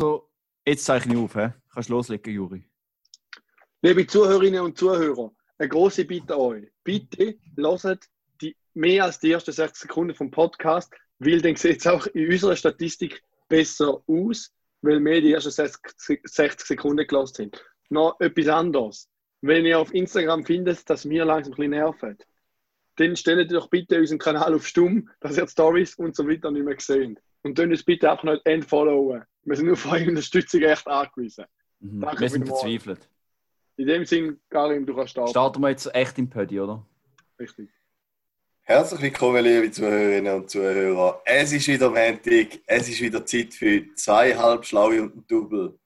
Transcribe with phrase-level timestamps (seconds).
[0.00, 0.30] Also,
[0.64, 1.48] jetzt zeichne ich auf, he?
[1.74, 2.64] Kannst loslegen, Juri.
[3.82, 6.72] Liebe Zuhörerinnen und Zuhörer, eine große Bitte an euch.
[6.82, 8.06] Bitte hört
[8.40, 12.32] die mehr als die ersten 60 Sekunden vom Podcast, weil dann sieht es auch in
[12.32, 14.50] unserer Statistik besser aus,
[14.80, 17.64] weil wir die ersten 60 Sekunden gelassen sind.
[17.90, 19.06] Noch etwas anderes.
[19.42, 22.16] Wenn ihr auf Instagram findet, dass wir langsam ein bisschen nerven,
[22.96, 26.64] dann stellt doch bitte unseren Kanal auf Stumm, dass ihr Stories und so weiter nicht
[26.64, 27.18] mehr seht.
[27.42, 29.24] Und dann uns bitte auch nicht entfollowen.
[29.44, 31.46] Wir sind auf eure Unterstützung echt angewiesen.
[31.80, 32.06] Mhm.
[32.18, 33.08] Wir sind verzweifelt.
[33.76, 35.30] In dem Sinn, Karim, du kannst starten.
[35.30, 36.86] Starten wir jetzt echt im Pödi, oder?
[37.38, 37.70] Richtig.
[38.62, 41.22] Herzlich willkommen, liebe Zuhörerinnen und Zuhörer.
[41.24, 45.78] Es ist wieder Montag, es ist wieder Zeit für zwei halb schlaue und ein Double.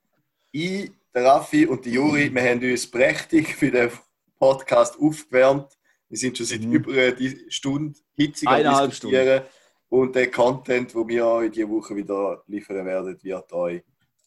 [0.50, 3.90] Ich, der Raffi und die Juri, wir haben uns prächtig für den
[4.38, 5.78] Podcast aufgewärmt.
[6.08, 6.72] Wir sind schon seit mhm.
[6.72, 7.16] über einer
[7.48, 8.92] Stunde hitzig am diskutieren.
[8.92, 9.46] Stunde.
[9.88, 13.82] Und der Content, den wir euch diese Woche wieder liefern werden, wird euch,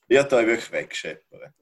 [0.07, 1.53] wird euch wirklich wegscheppern.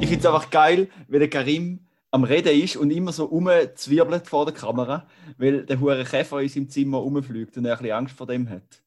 [0.00, 4.28] ich finde es einfach geil, wenn der Karim am Reden ist und immer so rumzwirbelt
[4.28, 5.06] vor der Kamera,
[5.38, 8.48] weil der hure Käfer in seinem Zimmer rumfliegt und er ein bisschen Angst vor dem
[8.48, 8.82] hat.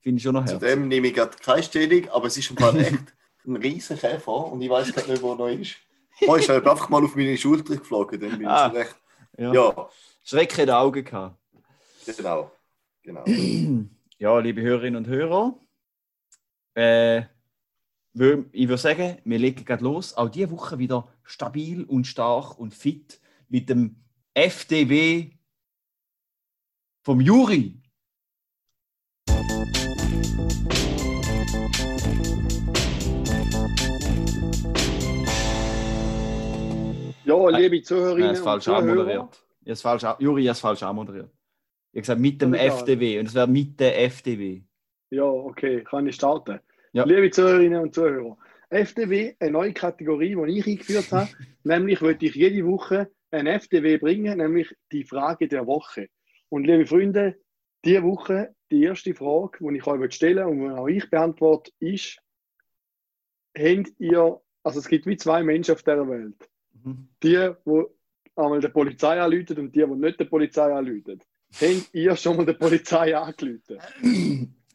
[0.00, 0.60] Finde ich schon noch herzlich.
[0.60, 3.14] Zu dem nehme ich gerade keine Stellung, aber es ist ein paar echt
[3.46, 5.76] ein riesen Käfer und ich weiß gerade nicht, wo er noch ist.
[6.26, 8.96] Oh, ist halt einfach mal auf meine Schulter geflogen, dann bin ah, ich recht.
[9.38, 9.52] Ja.
[9.52, 9.88] ja.
[10.24, 11.36] Schreck in den Augen gehabt.
[12.04, 12.50] Genau.
[13.02, 13.24] genau.
[14.18, 15.58] ja, liebe Hörerinnen und Hörer,
[16.74, 17.22] äh,
[18.12, 20.14] ich würde sagen, wir legen gerade los.
[20.14, 23.96] Auch diese Woche wieder stabil und stark und fit mit dem
[24.34, 25.30] FDW
[27.02, 27.79] vom Juri.
[37.48, 38.82] Ja, liebe Zuhörerinnen ja, und Zuhörer.
[38.82, 39.44] Moderiert.
[39.62, 41.30] Jetzt falsch, Juri, hast falsch anmoderiert.
[41.92, 44.62] Ich habe gesagt mit dem FDW und es wäre mit der FDW.
[45.10, 46.60] Ja, okay, kann ich starten.
[46.92, 47.04] Ja.
[47.04, 48.36] Liebe Zuhörerinnen und Zuhörer,
[48.70, 51.28] FDW, eine neue Kategorie, die ich eingeführt habe.
[51.64, 56.08] nämlich würde ich jede Woche ein FDW bringen, nämlich die Frage der Woche.
[56.48, 57.36] Und liebe Freunde,
[57.84, 62.18] diese Woche die erste Frage, die ich euch stellen und die auch ich beantworte, ist:
[63.56, 66.48] Habt ihr, also es gibt wie zwei Menschen auf dieser Welt.
[66.84, 67.08] Mhm.
[67.22, 67.84] Die, die
[68.36, 71.20] einmal der Polizei anrufen und die, die nicht der Polizei anrufen.
[71.60, 73.78] Habt ihr schon mal der Polizei angerufen?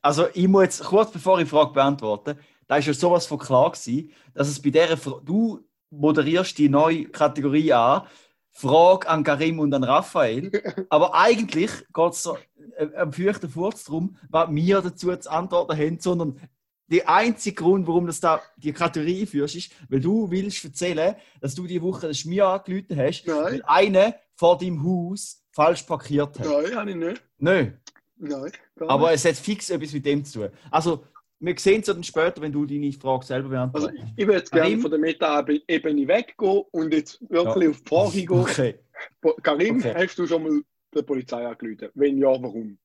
[0.01, 3.39] Also ich muss jetzt kurz bevor ich die Frage beantworte, da ist ja sowas von
[3.39, 8.03] klar gewesen, dass es bei der du moderierst die neue Kategorie an,
[8.51, 10.51] Frage an Karim und an Raphael,
[10.89, 12.37] aber eigentlich geht es so
[12.77, 16.39] äh, am fürchten Furz darum, was wir dazu zu antworten haben, sondern
[16.87, 21.55] der einzige Grund, warum du da die Kategorie führst, ist, weil du willst erzählen, dass
[21.55, 23.37] du die Woche das Schmier angelüht hast, Nein.
[23.43, 26.45] weil einer vor deinem Haus falsch parkiert hat.
[26.45, 27.23] Nein, habe ich nicht.
[27.37, 27.79] Nein.
[28.17, 28.51] Nein.
[28.79, 30.49] Aber es hat fix etwas mit dem zu tun.
[30.71, 31.03] Also,
[31.39, 33.91] wir sehen es dann später, wenn du deine Frage selber beantwortest.
[33.91, 37.69] Also, ich würde jetzt gerne von der Meta-Ebene weggehen und jetzt wirklich ja.
[37.71, 38.75] auf die Frage gehen.
[39.21, 39.41] Okay.
[39.43, 39.93] Karim, okay.
[39.93, 40.61] hast du schon mal
[40.93, 41.89] der Polizei angerufen?
[41.95, 42.77] Wenn ja, warum?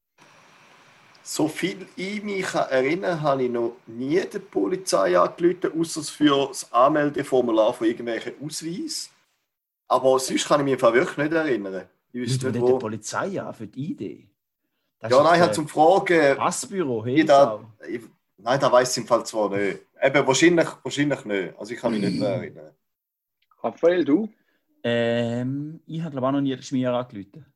[1.32, 6.72] So viel ich mich erinnere, habe ich noch nie der Polizei angerufen, außer für das
[6.72, 9.12] Anmeldeformular von irgendwelchen Ausweis.
[9.86, 11.88] Aber sonst kann ich mich wirklich nicht erinnern.
[12.12, 12.72] Ich wüsste nicht, wo...
[12.72, 14.28] der Polizei an für die Idee?
[14.98, 16.36] Das ja, nein, halt zum Fragen.
[16.36, 18.02] Passbüro, da, ich,
[18.36, 19.78] Nein, da weiß ich im Fall zwar nicht.
[20.02, 21.56] Eben, wahrscheinlich, wahrscheinlich nicht.
[21.56, 22.74] Also ich kann mich nicht mehr erinnern.
[23.62, 24.28] Raphael, du?
[24.82, 27.46] Ähm, ich habe glaube auch noch nie Schmier angerufen.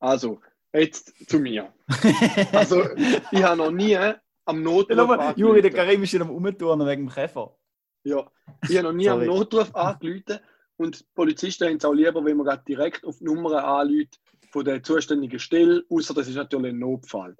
[0.00, 0.40] Also,
[0.72, 1.72] jetzt zu mir.
[2.52, 2.88] also,
[3.30, 3.96] ich habe noch nie
[4.44, 7.56] am Notruf ja, Juri, der Karim ist schon am Umtouren wegen dem Käfer.
[8.04, 8.30] Ja,
[8.68, 10.40] ich habe noch nie am Notruf angerufen
[10.76, 14.18] und die Polizisten haben es auch lieber, wenn man direkt auf die Nummer anruft,
[14.50, 17.36] von der zuständigen Stelle, außer das ist natürlich ein Notfall.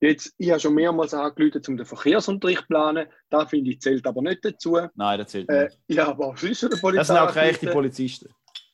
[0.00, 3.06] Jetzt, ich habe schon mehrmals angerufen, um den Verkehrsunterricht zu planen.
[3.30, 4.78] Da finde ich, zählt aber nicht dazu.
[4.94, 5.58] Nein, das zählt nicht.
[5.58, 6.98] Äh, ja, aber auch sonst der Polizei.
[6.98, 8.28] Das sind auch echte Polizisten.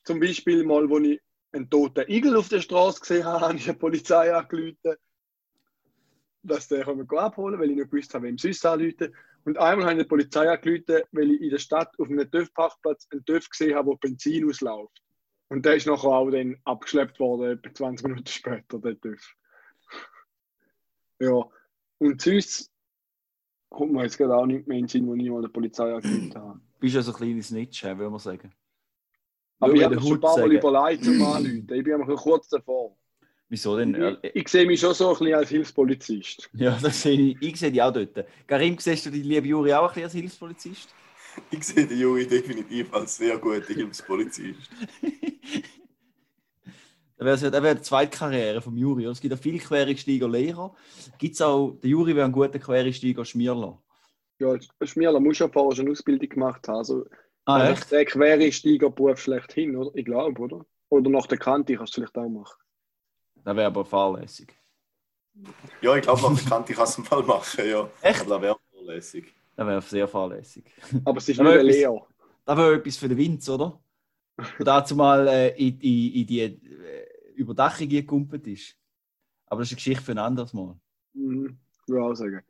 [0.05, 1.21] Zum Beispiel mal, wo ich
[1.53, 4.97] einen toten Igel auf der Straße gesehen habe, habe ich die Polizei angerufen,
[6.43, 9.15] dass der abholen weil ich nicht gewusst habe, wem sonst anrufen.
[9.45, 13.09] Und einmal habe ich die Polizei angerufen, weil ich in der Stadt auf einem TÜV-Parkplatz
[13.11, 15.03] einen TÜV gesehen habe, wo Benzin ausläuft.
[15.49, 19.35] Und der ist nachher auch dann abgeschleppt worden, etwa 20 Minuten später, der TÜV.
[21.21, 21.45] ja,
[21.99, 22.71] und sonst
[23.69, 25.93] kommt mir jetzt gerade auch nicht mehr in den Sinn, wo ich mal der Polizei
[25.93, 26.61] angerufen habe.
[26.81, 28.53] Bist ja so ein kleines Snitch, würde man sagen.
[29.63, 31.69] Aber ich habe schon ein paar Mal überlegt zum Anrufen.
[31.73, 32.97] Ich bin einfach kurz davor.
[33.49, 34.19] Wieso denn?
[34.23, 36.51] Ich, ich, sehe mich schon so ein bisschen als Hilfspolizist.
[36.55, 37.43] Ja, das sehe ich.
[37.43, 38.25] Ich sehe dich auch dort.
[38.47, 40.89] Karim, siehst du die liebe Juri auch ein bisschen als Hilfspolizist?
[41.51, 44.71] Ich sehe den Juri definitiv als sehr guter Hilfspolizist.
[47.19, 49.05] wäre es wär die zweite Karriere vom Juri.
[49.05, 50.75] Es gibt auch viele Quereinsteiger Lehrer.
[51.19, 53.81] Gibt es auch, der Juri wäre ein guter Quereinsteiger Schmierler?
[54.41, 56.79] Ja, Schmierler muss ja vorher schon eine Ausbildung gemacht haben.
[56.79, 57.07] Also,
[57.45, 57.91] Ah, echt?
[57.91, 59.91] der Quereinsteigerberuf schlechthin, oder?
[59.95, 60.65] Ich glaube, oder?
[60.91, 62.63] Oder nach der Kante kannst du vielleicht auch machen.
[63.45, 64.57] Das wäre aber fahrlässig.
[65.81, 67.91] Ja, ich glaube, nach der Kante kann es im Fall machen, ja.
[68.03, 68.21] Echt?
[68.21, 69.35] Aber das wäre vorlässig.
[69.57, 70.65] Das wäre sehr fahrlässig.
[71.05, 72.07] Aber es ist nicht etwas- Lehrer.
[72.45, 73.81] Das wäre etwas für den Winz, oder?
[74.37, 78.77] Und dazu mal äh, in, in, in die äh, Überdachung gekumpelt ist.
[79.47, 80.77] Aber das ist eine Geschichte für ein anderes Mal.
[81.15, 81.59] Mhm.
[81.87, 82.43] Würde ich auch sagen.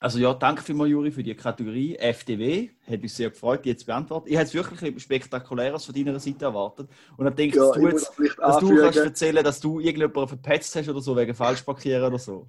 [0.00, 2.68] Also ja, danke vielmals, Juri, für die Kategorie FDW.
[2.88, 4.28] Hat mich sehr gefreut, die jetzt zu beantworten.
[4.28, 6.88] Ich hätte es wirklich etwas Spektakuläres von deiner Seite erwartet.
[7.16, 10.76] Und dann denke ich, Ja, du jetzt dass du kannst erzählen, dass du irgendjemanden verpetzt
[10.76, 12.48] hast oder so, wegen Falschparkieren oder so.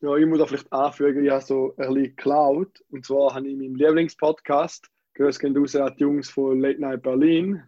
[0.00, 2.82] ja, ich muss da vielleicht anfügen, ich habe so ein bisschen geklaut.
[2.90, 6.80] Und zwar habe ich in meinem Lieblingspodcast, Grüß gehen raus an die Jungs von Late
[6.80, 7.62] Night Berlin.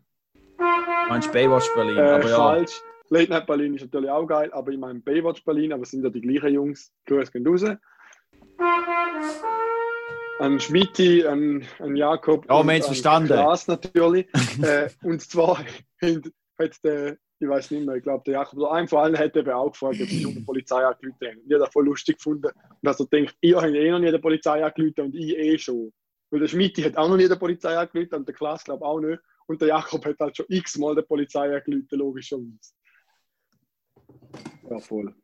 [0.56, 0.64] Du
[1.08, 2.36] meinst Baywatch Berlin, Äh, aber ja.
[2.36, 2.80] Falsch.
[3.10, 6.02] Late Night Berlin ist natürlich auch geil, aber ich meine Baywatch Berlin, aber es sind
[6.04, 6.92] ja die gleichen Jungs.
[7.06, 7.64] Grüß gehen raus.
[10.40, 12.44] An Schmidti, an, an Jakob.
[12.44, 13.28] Ja, wir und haben's an verstanden.
[13.28, 14.26] Klaas natürlich.
[14.62, 18.88] äh, und zwar hat, der, ich weiß nicht mehr, ich glaube, der Jakob oder ein
[18.88, 21.40] von allen hat eben auch gefragt, ob sie schon die Polizei angerufen haben.
[21.46, 22.50] Ich habe das voll lustig gefunden.
[22.82, 25.92] Und also denkt, ihr habt eh noch nie der Polizei angerufen und ich eh schon.
[26.30, 29.00] Weil der Schmidti hat auch noch nie der Polizei angerufen und der Klaas glaube auch
[29.00, 29.20] nicht.
[29.46, 32.74] Und der Jakob hat halt schon x-mal der Polizei angerufen, logischerweise.
[34.70, 35.14] Ja, voll.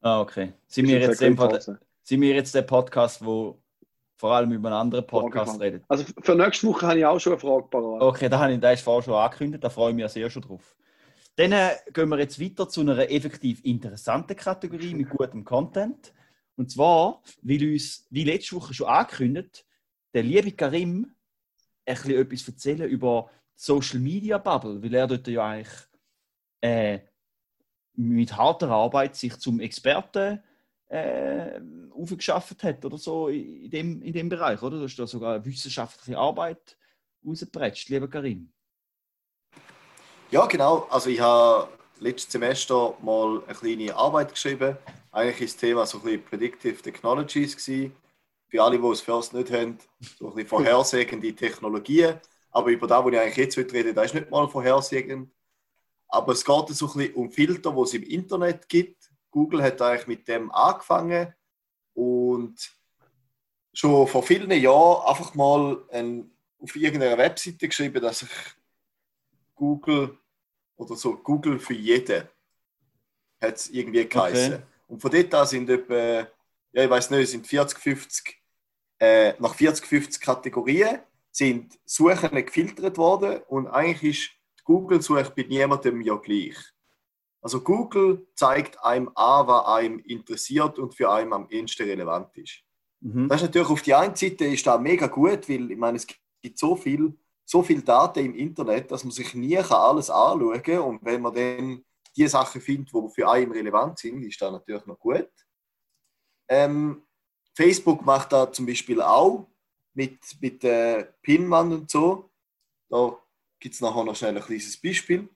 [0.00, 0.52] Ah, okay.
[0.66, 1.70] Sind wir, jetzt jetzt
[2.02, 3.62] sind wir jetzt der Podcast, wo
[4.16, 5.84] vor allem über einen anderen Podcast redet?
[5.88, 8.02] Also für nächste Woche habe ich auch schon eine Frage parat.
[8.02, 10.76] Okay, da habe ich das vorher schon angekündigt, da freue ich mich sehr schon drauf.
[11.36, 16.12] Dann äh, gehen wir jetzt weiter zu einer effektiv interessanten Kategorie mit gutem Content.
[16.56, 19.64] Und zwar, weil uns, wie letzte Woche schon angekündigt,
[20.12, 21.14] der liebe Karim
[21.86, 25.74] ein bisschen etwas erzählen über Social Media Bubble, weil er dort ja eigentlich
[26.60, 27.00] äh,
[27.94, 30.42] mit harter Arbeit sich zum Experten
[30.92, 31.58] äh,
[31.90, 34.76] aufgeschafft hat oder so in dem, in dem Bereich, oder?
[34.76, 36.76] Du hast da sogar eine wissenschaftliche Arbeit
[37.26, 38.52] rausgepretscht, lieber Karim.
[40.30, 40.86] Ja, genau.
[40.90, 41.68] Also ich habe
[41.98, 44.76] letztes Semester mal eine kleine Arbeit geschrieben.
[45.10, 47.94] Eigentlich ist das Thema so ein bisschen Predictive Technologies gewesen.
[48.48, 49.78] Für alle, die es first nicht haben,
[50.18, 52.20] so ein bisschen vorhersehende Technologien.
[52.50, 55.30] Aber über das, was ich eigentlich jetzt rede, das ist nicht mal vorhersehend.
[56.08, 59.11] Aber es geht so ein bisschen um Filter, die es im Internet gibt.
[59.32, 61.34] Google hat eigentlich mit dem angefangen
[61.94, 62.54] und
[63.72, 66.30] schon vor vielen Jahren einfach mal ein,
[66.60, 68.30] auf irgendeiner Webseite geschrieben, dass sich
[69.56, 70.16] Google
[70.76, 72.28] oder so Google für jeden
[73.40, 74.54] hat es irgendwie geheißen.
[74.54, 74.62] Okay.
[74.86, 75.94] Und von dort an sind etwa,
[76.72, 78.42] ja, ich weiß nicht, sind 40, 50,
[79.00, 81.00] äh, nach 40, 50 Kategorien
[81.30, 84.30] sind Suchen gefiltert worden und eigentlich ist
[84.60, 86.56] die Google-Suche bei niemandem ja gleich.
[87.42, 92.62] Also Google zeigt einem an, was einem interessiert und für einen am ehesten relevant ist.
[93.00, 93.28] Mhm.
[93.28, 96.06] Das ist natürlich auf die einen Seite ist das mega gut, weil ich meine, es
[96.06, 97.12] gibt so viel,
[97.44, 100.78] so viel Daten im Internet, dass man sich nie kann alles anschauen kann.
[100.78, 101.84] Und wenn man dann
[102.16, 105.28] die Sachen findet, die für einen relevant sind, ist das natürlich noch gut.
[106.48, 107.02] Ähm,
[107.54, 109.48] Facebook macht da zum Beispiel auch
[109.94, 112.30] mit, mit äh, Pinwand und so.
[112.88, 113.18] Da
[113.58, 115.28] gibt es nachher noch schnell ein kleines Beispiel.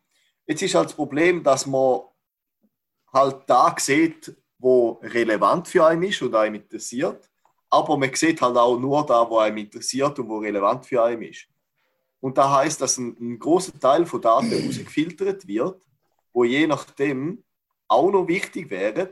[0.46, 2.00] Jetzt ist halt das Problem, dass man
[3.12, 7.29] halt da sieht, wo relevant für einen ist und einem interessiert.
[7.69, 11.22] Aber man sieht halt auch nur da, wo einem interessiert und wo relevant für einen
[11.22, 11.46] ist.
[12.20, 15.82] Und da heißt, dass ein, ein großer Teil von Daten rausgefiltert wird,
[16.32, 17.43] wo je nachdem
[17.88, 19.10] auch noch wichtig wären.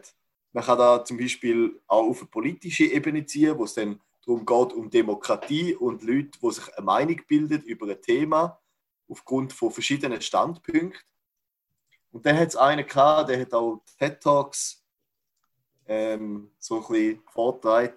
[0.52, 4.46] Man kann da zum Beispiel auch auf eine politische Ebene ziehen, wo es dann darum
[4.46, 8.60] geht, um Demokratie und Leute, die sich eine Meinung bilden über ein Thema
[9.08, 10.94] aufgrund von verschiedenen Standpunkten.
[12.14, 14.84] Und dann hat es einen gehabt, der hat auch TED Talks
[15.88, 17.96] ähm, so ein bisschen vorgetragen.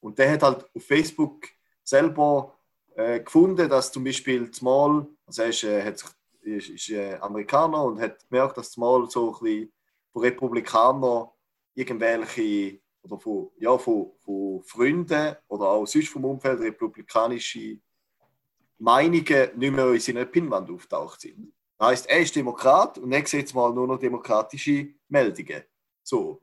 [0.00, 1.46] Und der hat halt auf Facebook
[1.82, 2.58] selber
[2.94, 6.04] äh, gefunden, dass zum Beispiel zumal, also er ist, äh, hat
[6.42, 9.72] ist, ist äh, Amerikaner und hat gemerkt, dass zumal so ein bisschen
[10.12, 11.28] von Republikanern
[11.74, 17.78] irgendwelche oder von, ja, von, von Freunden oder auch sonst vom Umfeld republikanische
[18.76, 21.50] Meinungen nicht mehr in seiner Pinnwand auftaucht sind.
[21.84, 25.64] Das heisst, er ist Demokrat und er sieht mal nur noch demokratische Meldungen.
[26.02, 26.40] So.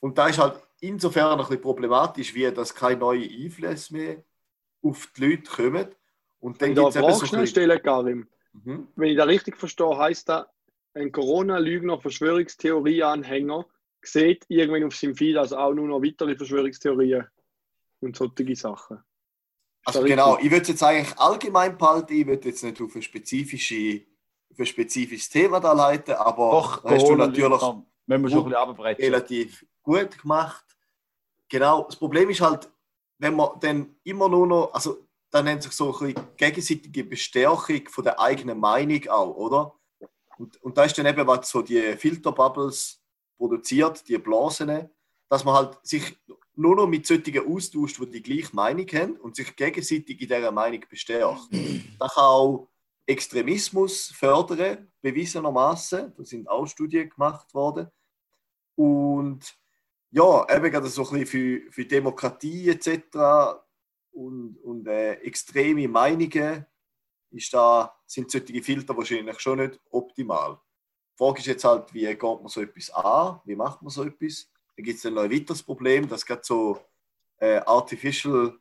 [0.00, 4.24] Und da ist halt insofern ein bisschen problematisch, wie dass keine neuen Einflüsse mehr
[4.82, 5.94] auf die Leute kommen.
[6.40, 8.26] Und dann gibt eine es eben so schnell stellen, Karim.
[8.52, 8.88] mhm.
[8.96, 10.46] Wenn ich da richtig verstehe, heißt das,
[10.94, 13.66] ein Corona-Lügner, Verschwörungstheorie-Anhänger
[14.02, 17.28] sieht irgendwann auf seinem Feed also auch nur noch weitere Verschwörungstheorien
[18.00, 18.98] und solche Sachen.
[19.84, 23.02] Also genau, ich würde es jetzt eigentlich allgemein behalten, ich würde jetzt nicht auf eine
[23.02, 24.02] spezifische
[24.54, 27.60] für ein spezifisches Thema da leiten, aber Doch, hast du natürlich
[28.06, 30.64] wenn wir schon ein bisschen relativ gut gemacht.
[31.48, 32.70] Genau, das Problem ist halt,
[33.18, 38.04] wenn man dann immer nur noch, also dann nennt sich so eine gegenseitige Bestärkung von
[38.04, 39.74] der eigenen Meinung auch, oder?
[40.38, 43.00] Und, und da ist dann eben, was so die Filterbubbles
[43.36, 44.90] produziert, die Blasen,
[45.28, 46.18] dass man halt sich
[46.54, 50.52] nur noch mit solchen austauscht, die die gleiche Meinung haben und sich gegenseitig in dieser
[50.52, 51.48] Meinung bestärkt.
[51.98, 52.68] Das kann auch
[53.06, 56.12] Extremismus fördern, bewiesenermaßen.
[56.16, 57.88] Da sind auch Studien gemacht worden.
[58.74, 59.56] Und
[60.10, 63.60] ja, eben gerade so ein bisschen für, für Demokratie etc.
[64.12, 66.66] und, und äh, extreme Meinungen
[67.30, 70.60] ist da, sind solche Filter wahrscheinlich schon nicht optimal.
[71.14, 73.40] Die Frage ist jetzt halt, wie geht man so etwas an?
[73.44, 74.51] Wie macht man so etwas?
[74.82, 76.76] Da gibt es dann noch ein weiteres Problem, dass gerade so
[77.38, 78.58] äh, Artificial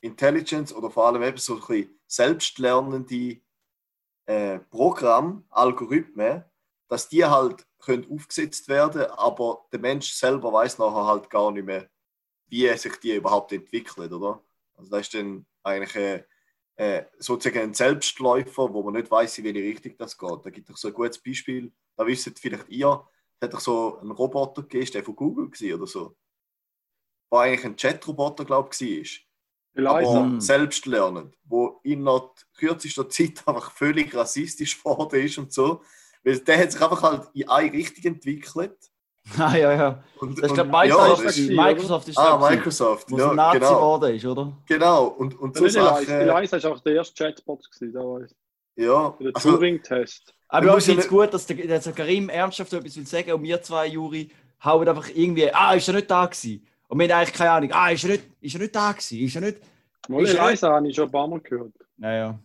[0.00, 3.40] Intelligence oder vor allem eben so ein bisschen selbstlernende
[4.26, 6.44] äh, Programme, Algorithmen,
[6.88, 11.64] dass die halt können aufgesetzt werden, aber der Mensch selber weiß nachher halt gar nicht
[11.64, 11.88] mehr,
[12.48, 14.42] wie sich die überhaupt entwickelt, oder?
[14.74, 16.24] Also das ist dann eigentlich
[16.74, 20.44] äh, sozusagen ein Selbstläufer, wo man nicht weiß, in welche Richtung das geht.
[20.44, 23.06] Da gibt es so ein gutes Beispiel, da wisst vielleicht ihr,
[23.40, 26.16] hat doch so einen Roboter gegeben, der von Google war oder so.
[27.30, 29.26] War eigentlich ein Chatroboter, glaube ich,
[29.76, 29.96] war.
[29.96, 32.08] Aber selbstlernend, wo in
[32.56, 35.82] kürzester Zeit einfach völlig rassistisch geworden ist und so.
[36.22, 38.76] Weil der hat sich einfach halt in eine Richtung entwickelt.
[39.38, 40.04] Ah, ja, ja.
[40.18, 43.74] Und, das ist, glaube Microsoft, ja, Microsoft ist Ah, Microsoft, ja, Nazi genau.
[43.74, 44.58] geworden ist, oder?
[44.66, 45.06] Genau.
[45.08, 46.08] Und, und so Sachen...
[46.08, 48.34] Eliza ist auch der erste Chatbot gewesen, da weiß
[48.80, 49.14] Ja.
[49.20, 50.34] Der also, Turing-Test.
[50.48, 53.62] Aber ich finde es gut, dass der, der Karim ernsthaft etwas will sagen und wir
[53.62, 54.30] zwei, Juri,
[54.64, 56.66] hauen einfach irgendwie, ah, ist er nicht da gewesen?
[56.88, 59.18] Und wir haben eigentlich keine Ahnung, ah, ist er nicht, ist er nicht da gewesen?
[59.18, 59.58] Ist er nicht...
[60.08, 61.72] Mal Eliza habe ich schon ein paar Mal gehört.
[61.98, 62.38] Naja,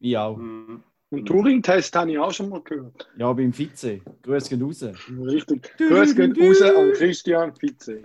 [0.00, 0.36] ich auch.
[0.36, 0.82] Mhm.
[1.10, 3.06] Und Turing-Test habe ich auch schon mal gehört.
[3.18, 4.00] Ja, beim Vize.
[4.22, 4.82] Grüß gehen raus.
[5.26, 5.76] Richtig.
[5.76, 8.02] Grüß gehen raus an Christian Vize.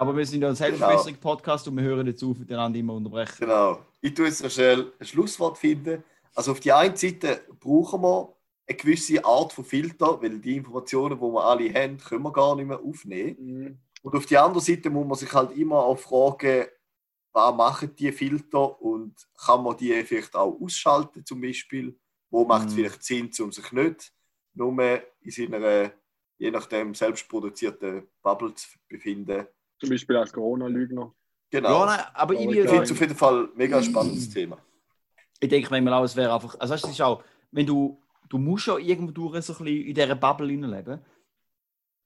[0.00, 3.36] Aber wir sind ja ein Selbstverbesserung-Podcast und wir hören jetzt auf, miteinander immer unterbrechen.
[3.38, 3.84] Genau.
[4.00, 6.02] Ich tue jetzt schnell ein Schlusswort finden.
[6.34, 8.34] Also auf die einen Seite brauchen wir
[8.66, 12.56] eine gewisse Art von Filter, weil die Informationen, die wir alle haben, können wir gar
[12.56, 13.36] nicht mehr aufnehmen.
[13.38, 13.78] Mhm.
[14.00, 16.64] Und auf die andere Seite muss man sich halt immer auch fragen,
[17.34, 19.14] was machen die Filter und
[19.44, 21.94] kann man die vielleicht auch ausschalten zum Beispiel?
[22.30, 22.76] Wo macht es mm.
[22.76, 24.14] vielleicht Sinn, um sich nicht
[24.54, 24.82] nur
[25.20, 25.92] in seiner,
[26.38, 29.46] je nachdem, selbstproduzierten Bubble zu befinden?
[29.80, 31.12] Zum Beispiel als Corona-Lügner.
[31.50, 31.80] Genau.
[31.80, 34.58] Ja, nein, aber ich finde es auf jeden Fall ein mega spannendes Thema.
[35.40, 38.66] Ich denke manchmal auch, es wäre einfach, also es ist auch, wenn du, du musst
[38.66, 41.00] ja irgendwo durch so ein bisschen in dieser Bubble leben,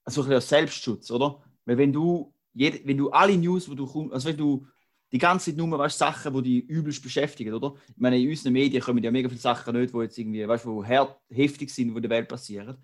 [0.03, 1.43] also ein bisschen als Selbstschutz, oder?
[1.65, 4.65] Weil wenn du, jede, wenn du alle News, wo du kommst, also wenn du
[5.11, 7.75] die ganze Zeit nur weißt, Sachen, die dich übelst beschäftigen, oder?
[7.89, 10.65] Ich meine, in unseren Medien kommen ja mega viele Sachen nicht, die jetzt irgendwie, weißt
[10.65, 12.77] du, heftig sind, die in der Welt passieren.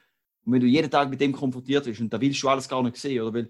[0.44, 2.84] Und wenn du jeden Tag mit dem konfrontiert bist, und da willst du alles gar
[2.84, 3.34] nicht sehen, oder?
[3.34, 3.50] Weil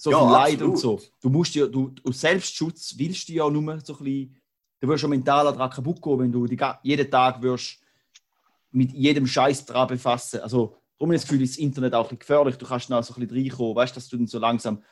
[0.00, 0.72] so ja, Leid absolut.
[0.72, 1.00] und so.
[1.20, 4.36] Du musst ja, du, aus Selbstschutz willst du ja nur so ein bisschen,
[4.80, 7.78] du wirst schon mental daran kaputt gehen, wenn du die, jeden Tag wirst
[8.70, 10.40] mit jedem Scheiß dran befassen.
[10.40, 12.56] Also, darum ich das Gefühl, das Internet auch ein bisschen gefährlich.
[12.56, 14.82] Du kannst dann so ein bisschen reinkommen, weißt du, dass du dann so langsam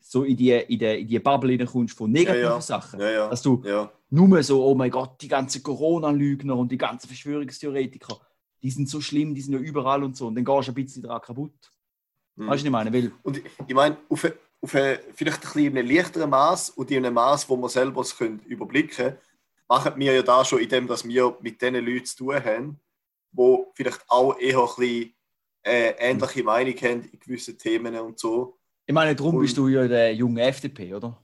[0.00, 2.60] so in die, in die, in die Bubble kommst von negativen ja, ja.
[2.60, 3.00] Sachen.
[3.00, 3.62] Ja, Dass du
[4.10, 8.20] nur so, oh mein Gott, die ganzen Corona-Lügner und die ganzen Verschwörungstheoretiker,
[8.62, 10.26] die sind so schlimm, die sind ja überall und so.
[10.26, 11.71] Und dann gehst du ein bisschen daran kaputt.
[12.36, 12.48] Hm.
[12.48, 12.92] Weißt du, was ich meine?
[12.92, 17.04] Weil, und ich meine, auf, auf vielleicht ein bisschen in einem leichteren Maß und in
[17.04, 19.18] einem Maß, wo wir selber es können überblicken können,
[19.68, 22.80] machen wir ja da schon in dem, dass wir mit den Leuten zu tun haben,
[23.32, 25.14] die vielleicht auch eher ein bisschen
[25.64, 28.58] äh, ähnliche Meinung haben in gewissen Themen und so.
[28.84, 31.16] Ich meine, darum bist du ja der junge FDP, oder?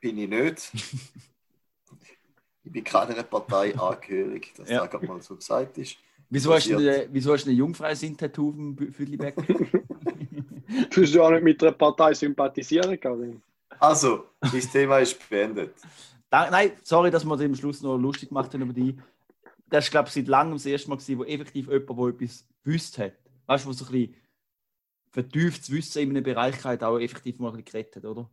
[0.00, 0.72] Bin ich nicht.
[2.64, 4.86] ich bin keiner Partei angehörig, dass ja.
[4.86, 5.96] das mal so gesagt ist.
[6.30, 9.34] Wieso hast, du eine, wieso hast du eine Jungfrau-Sind-Tattoo auf dem Füdlibeck?
[10.90, 13.40] du hast ja auch nicht mit der Partei sympathisieren, Karin.
[13.80, 15.74] Also, das Thema ist beendet.
[16.28, 18.96] Da, nein, sorry, dass wir das am Schluss noch lustig gemacht haben über die.
[19.70, 22.46] Das ist, glaube ich, seit langem das erste Mal, gewesen, wo effektiv jemand, der etwas
[22.64, 23.12] gewusst hat.
[23.46, 24.14] Weißt du, wo so ein bisschen
[25.10, 28.30] vertieftes Wissen in einem Bereich halt auch effektiv mal ein bisschen gerettet, oder?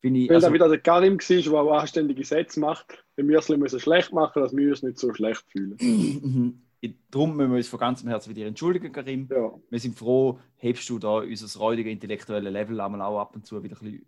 [0.00, 3.28] Finde ich, Weil also, da wieder der Karim war, der auch anständige Sätze macht, wenn
[3.28, 6.62] wir es müssen schlecht machen, dass wir uns nicht so schlecht fühlen.
[7.10, 9.28] Darum müssen wir uns von ganzem Herzen wieder entschuldigen, Karim.
[9.30, 9.52] Ja.
[9.70, 13.62] Wir sind froh, hebst du da unser räudige intellektuelle Level einmal auch ab und zu
[13.62, 14.06] wieder ein bisschen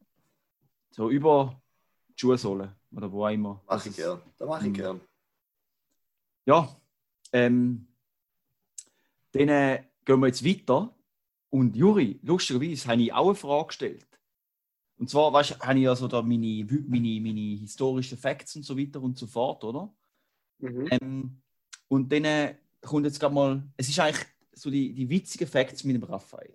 [0.90, 1.60] so über
[2.08, 3.62] die Schuhsohle oder wo auch immer.
[3.66, 4.20] Mach ich gern.
[4.36, 4.74] Da mache ich mhm.
[4.74, 5.00] gern.
[6.46, 6.76] Ja,
[7.32, 7.86] ähm,
[9.32, 10.94] dann äh, gehen wir jetzt weiter
[11.50, 14.06] und Juri, lustigerweise habe ich auch eine Frage gestellt.
[14.98, 19.00] Und zwar, weißt, habe ich also da meine, meine, meine historischen Facts und so weiter
[19.00, 19.94] und so fort, oder?
[20.58, 20.88] Mhm.
[20.90, 21.42] Ähm,
[21.88, 25.84] und dann äh, kommt jetzt gerade mal, es ist eigentlich so die, die witzigen Facts
[25.84, 26.54] mit dem Raphael.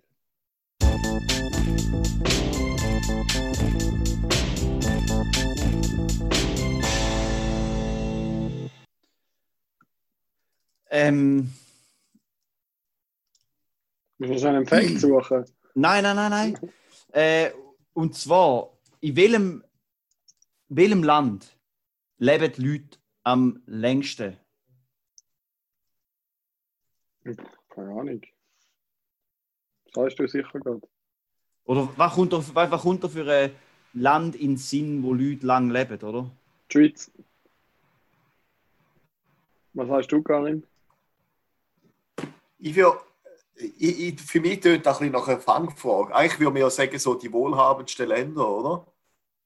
[10.90, 11.52] Ähm,
[14.18, 15.44] Musst du einen Fact suchen?
[15.76, 16.70] Nein, nein, nein, nein.
[17.10, 17.50] äh,
[17.94, 19.64] und zwar, in welchem,
[20.68, 21.58] welchem Land
[22.18, 24.36] leben die Leute am längsten?
[27.24, 28.20] Keine Ahnung.
[29.86, 30.80] Das weißt du sicher gerade.
[31.64, 33.54] Oder was kommt, da, was, kommt da für ein
[33.94, 36.30] Land in den Sinn, wo Leute lang leben, oder?
[36.70, 37.10] Die Schweiz.
[39.72, 40.66] Was heißt du, Karin?
[42.58, 42.98] Ich würde,
[43.56, 46.14] ich, ich, für mich tönt das ein bisschen nach einer Fangfrage.
[46.14, 48.86] Eigentlich würde man ja sagen, so die wohlhabendsten Länder, oder?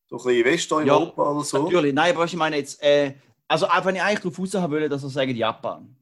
[0.09, 1.65] So ein bisschen Westeuropa ja, oder so.
[1.65, 3.15] Natürlich, nein, aber ich meine jetzt, äh,
[3.47, 5.97] also wenn ich eigentlich darauf raus haben will, dass er sagen Japan.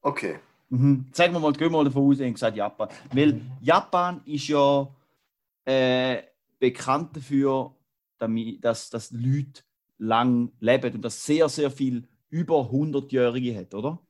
[0.00, 0.38] Okay.
[0.70, 1.06] Mhm.
[1.12, 2.88] Sagen wir mal, gehen wir mal davon aus, ich gesagt Japan.
[3.12, 4.88] Weil Japan ist ja
[5.64, 6.22] äh,
[6.58, 7.74] bekannt dafür,
[8.60, 9.62] dass, dass Leute
[9.98, 14.00] lang leben und dass sehr, sehr viel über 100-Jährige hat, oder?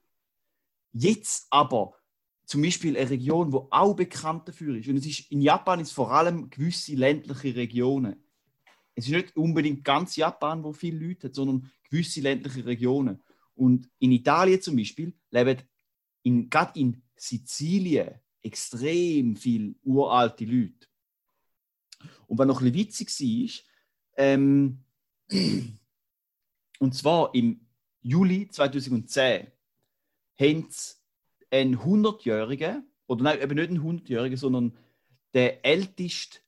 [0.92, 1.94] Jetzt aber
[2.44, 4.88] zum Beispiel eine Region, wo auch bekannt dafür ist.
[4.88, 8.16] Und es ist, in Japan ist vor allem gewisse ländliche Regionen.
[8.94, 13.22] Es ist nicht unbedingt ganz Japan, wo viele Leute hat, sondern gewisse ländliche Regionen.
[13.54, 15.58] Und in Italien zum Beispiel leben
[16.22, 20.88] in, gerade in Sizilien extrem viele uralte Leute.
[22.26, 23.64] Und was noch ein bisschen witzig
[24.16, 24.84] war, ähm,
[26.78, 27.66] und zwar im
[28.02, 29.48] Juli 2010
[30.38, 30.94] haben sie
[31.50, 34.76] einen 100-Jährigen, oder nein, eben nicht einen 100-Jährigen, sondern
[35.34, 36.40] der älteste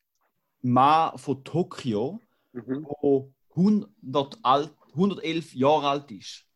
[0.62, 2.20] Mann von Tokio,
[2.52, 2.86] mhm.
[3.02, 6.46] der 100 alt, 111 Jahre alt ist.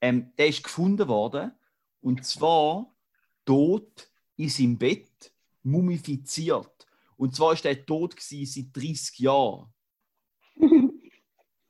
[0.00, 1.52] Ähm, der ist gefunden worden
[2.00, 2.94] und zwar
[3.44, 6.86] tot in seinem Bett, mumifiziert.
[7.16, 9.72] Und zwar ist er tot seit 30 Jahren.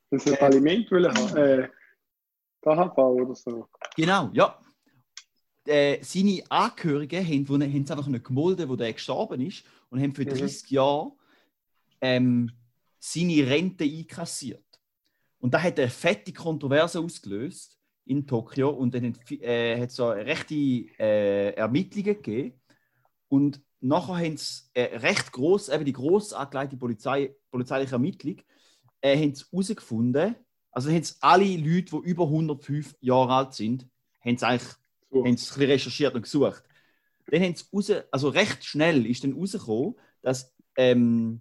[0.09, 1.37] das ist ein Aliment will haben.
[1.37, 1.69] Äh,
[2.61, 3.67] KHV oder so.
[3.95, 4.57] Genau, ja.
[5.65, 10.25] Äh, seine Angehörigen haben, es einfach nicht gemolden, wo der gestorben ist, und haben für
[10.25, 10.75] 30 mhm.
[10.75, 11.11] Jahre
[11.99, 12.51] ähm,
[12.99, 14.63] seine Rente einkassiert.
[15.39, 17.80] Und da hat eine fette Kontroverse ausgelöst
[18.11, 22.59] in Tokio und dann äh, hat es so rechte äh, Ermittlungen gegeben.
[23.29, 28.41] Und nachher haben sie äh, recht groß, eben die groß angelegte Polizei, polizeiliche Ermittlung,
[28.99, 30.35] äh, haben sie herausgefunden,
[30.71, 33.87] also haben sie alle Leute, die über 105 Jahre alt sind,
[34.19, 34.75] haben sie eigentlich
[35.09, 35.25] oh.
[35.25, 36.63] haben sie recherchiert und gesucht.
[37.27, 41.39] Dann haben sie raus, also recht schnell ist dann rausgekommen, dass, ähm,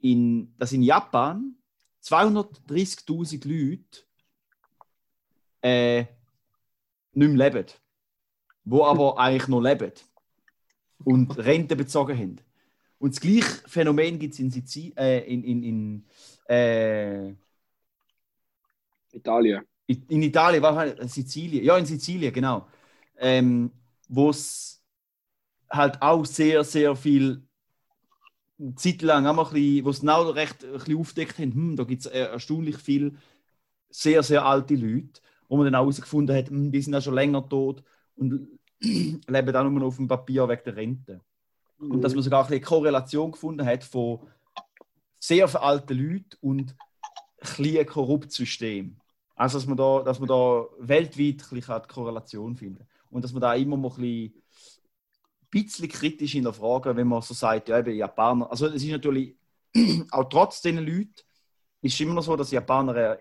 [0.00, 1.56] in, dass in Japan
[2.02, 4.07] 230.000 Leute
[5.62, 6.04] äh,
[7.12, 7.66] nicht mehr leben,
[8.64, 9.92] wo aber eigentlich noch leben
[11.04, 12.36] und Rente bezogen haben.
[12.98, 16.06] Und das gleiche Phänomen gibt es in, Sizil äh, in, in, in
[16.48, 17.34] äh,
[19.12, 19.64] Italien.
[19.86, 22.66] In Italien, war Sizilien, ja, in Sizilien, genau.
[23.16, 23.72] Ähm,
[24.08, 24.82] Wo es
[25.70, 27.42] halt auch sehr, sehr viel
[28.76, 31.84] Zeit lang auch ein bisschen, wo es genau recht ein bisschen aufdeckt haben, hm, da
[31.84, 33.16] gibt es erstaunlich viel
[33.90, 37.14] sehr, sehr alte Leute wo man dann auch herausgefunden hat, hm, die sind ja schon
[37.14, 37.82] länger tot
[38.16, 41.20] und leben dann nur noch auf dem Papier wegen der Rente.
[41.78, 41.90] Mhm.
[41.92, 44.20] Und dass man sogar eine Korrelation gefunden hat von
[45.18, 46.76] sehr alten Leuten und
[47.40, 48.96] ein korruptes System.
[49.34, 53.32] Also, dass man da, dass man da weltweit ein bisschen die Korrelation finden Und dass
[53.32, 54.32] man da immer mal ein
[55.48, 58.50] bisschen, kritisch in der Frage, wenn man so sagt, ja, eben Japaner.
[58.50, 59.36] Also, es ist natürlich
[60.10, 61.14] auch trotz diesen Leuten,
[61.80, 63.18] ist es immer noch so, dass Japaner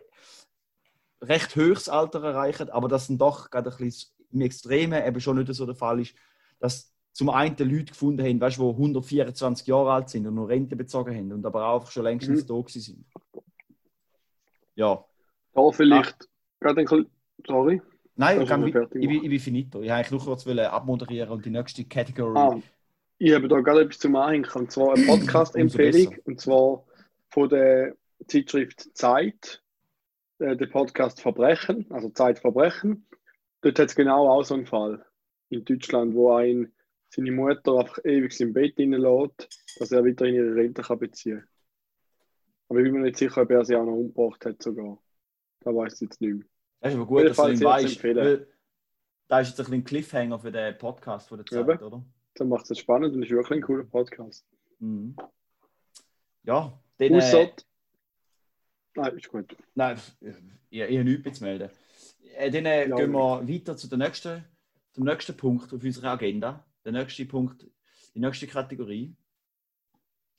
[1.22, 5.38] recht höchstes Alter erreichen, aber das dann doch gerade ein bisschen im Extremen eben schon
[5.38, 6.16] nicht so der Fall ist,
[6.60, 10.76] dass zum einen Leute gefunden haben, weißt, die 124 Jahre alt sind und noch Rente
[10.76, 12.48] bezogen haben und aber auch schon längstens mhm.
[12.48, 13.06] da sind.
[14.76, 15.04] Ja.
[15.54, 16.28] Da vielleicht
[16.60, 17.06] gerade ein
[17.48, 17.82] sorry.
[18.16, 19.82] Nein, ich, ich, ich, bin, ich bin finito.
[19.82, 22.38] Ich wollte nur kurz abmoderieren und die nächste Kategorie.
[22.38, 22.60] Ah,
[23.20, 26.84] ich habe da gerade etwas zum Anhängen, und zwar eine Podcast-Empfehlung, und zwar
[27.30, 27.96] von der
[28.28, 29.64] Zeitschrift Zeit
[30.40, 33.08] äh, der Podcast Verbrechen, also Zeitverbrechen.
[33.62, 35.06] Dort hat es genau auch so einen Fall
[35.50, 36.74] in Deutschland, wo ein
[37.10, 41.40] seine Mutter einfach ewig im Bett lässt, dass er wieder in ihre Rente kann beziehen
[41.40, 41.48] kann.
[42.70, 45.02] Aber ich bin mir nicht sicher, ob er sie auch noch umgebracht hat sogar.
[45.62, 46.46] Da weiß ich jetzt nicht mehr.
[46.82, 48.04] Das ist aber gut, dass du ihn weißt.
[49.30, 52.06] Da ist jetzt ein bisschen Cliffhanger für den Podcast von der Zeit, ja, oder?
[52.36, 54.46] Dann macht es spannend und ist wirklich ein cooler Podcast.
[54.80, 55.16] Mhm.
[56.44, 57.50] Ja, den, äh,
[58.98, 59.56] Nein, ist gut.
[59.76, 60.36] Nein, ich,
[60.72, 61.70] ich habe nichts zu melden.
[62.36, 64.44] äh, dann äh, gehen wir weiter zu der nächsten,
[64.92, 66.66] zum nächsten Punkt auf unserer Agenda.
[66.84, 67.68] Der nächste Punkt,
[68.16, 69.16] die nächste Kategorie.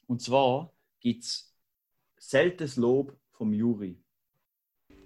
[0.07, 1.55] Und zwar gibt es
[2.19, 4.03] seltenes Lob vom Juri.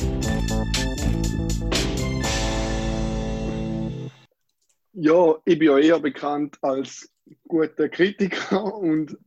[4.94, 7.10] Ja, ich bin ja eher bekannt als
[7.48, 9.18] guter Kritiker und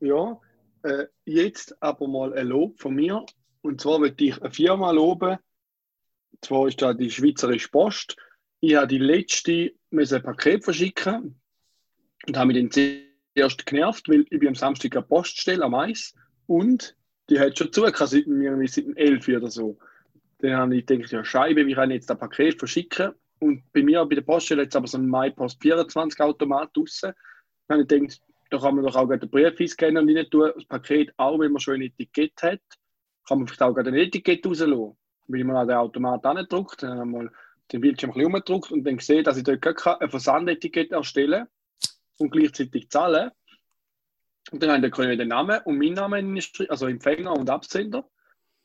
[0.00, 0.38] ja,
[0.82, 3.24] äh, jetzt aber mal ein Lob von mir.
[3.62, 5.38] Und zwar möchte ich eine Firma loben.
[6.32, 8.16] Und zwar ist da die Schweizerische Post.
[8.60, 11.40] Ich habe die letzte ein Paket verschicken
[12.26, 13.02] und habe mich dann
[13.34, 16.14] zuerst genervt, weil ich bin am Samstag eine Poststelle am Eis
[16.46, 16.94] und
[17.30, 19.78] die hat schon zugehört, seit, dem 11 oder so.
[20.38, 23.14] Dann habe ich gedacht, ja Scheibe, wie kann ich jetzt ein Paket verschicken?
[23.38, 27.12] Und bei mir bei der Poststelle jetzt aber so ein MyPost 24 Automat draussen.
[27.68, 30.50] Dann habe ich gedacht, da kann man doch auch den Brief einscannen und rein tun.
[30.54, 32.60] Das Paket auch, wenn man schon ein Etikett hat,
[33.26, 34.96] kann man vielleicht auch ein Etikett rauslassen.
[35.26, 37.32] Wenn ich mal an den Automat angedruckt, dann habe ich mal
[37.72, 39.66] den Bildschirm ein bisschen umgedruckt und dann gesehen, dass ich dort
[40.00, 41.46] ein Versandetikett erstellen
[42.18, 43.30] und gleichzeitig zahlen.
[44.52, 48.08] Und dann habe ich den Namen und mein Name, also Empfänger und Absender.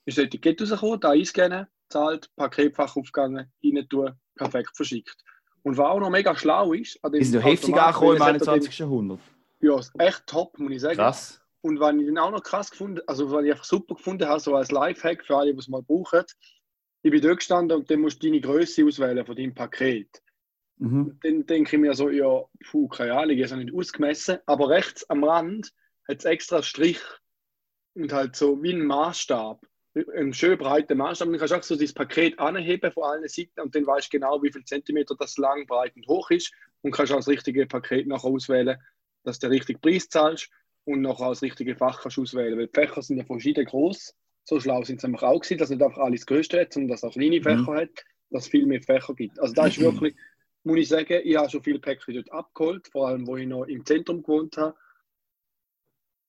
[0.05, 5.23] Ist das Etikett rausgekommen, da einscannen, zahlt, Paketfach aufgegangen, rein tun, perfekt verschickt.
[5.63, 8.79] Und was auch noch mega schlau ist, an dem ist noch heftig angekommen im 21.
[8.79, 9.19] Jahrhundert.
[9.59, 10.95] Ja, echt top, muss ich sagen.
[10.95, 11.39] Krass.
[11.61, 14.39] Und was ich dann auch noch krass gefunden, also was ich einfach super gefunden habe,
[14.39, 16.23] so als Lifehack für alle, die es mal brauchen,
[17.03, 20.21] ich bin dort gestanden und dann musst du deine Größe auswählen von deinem Paket.
[20.77, 21.19] Mhm.
[21.21, 24.69] Dann denke ich mir so, ja, puh, keine Ahnung, ich habe es nicht ausgemessen, aber
[24.69, 25.71] rechts am Rand
[26.07, 27.01] hat es extra Strich
[27.93, 31.29] und halt so wie ein Maßstab einen schön breiten Maßstab.
[31.29, 34.17] Dann kannst du auch so dieses Paket anheben von allen Seiten und dann weißt du
[34.17, 37.65] genau, wie viel Zentimeter das lang, breit und hoch ist und kannst auch das richtige
[37.65, 38.77] Paket nachher auswählen,
[39.23, 40.49] dass du den richtigen Preis zahlst
[40.85, 42.57] und nachher auch das richtige Fach kannst auswählen.
[42.57, 44.15] Weil die Fächer sind ja verschieden groß.
[44.43, 47.03] So schlau sind sie nämlich auch gewesen, dass nicht einfach alles größte hat, sondern dass
[47.03, 47.75] es auch kleine Fächer mhm.
[47.75, 49.39] hat, dass es viel mehr Fächer gibt.
[49.39, 50.15] Also da ist wirklich,
[50.63, 53.65] muss ich sagen, ich habe schon viele Päckchen dort abgeholt, vor allem wo ich noch
[53.65, 54.75] im Zentrum gewohnt habe.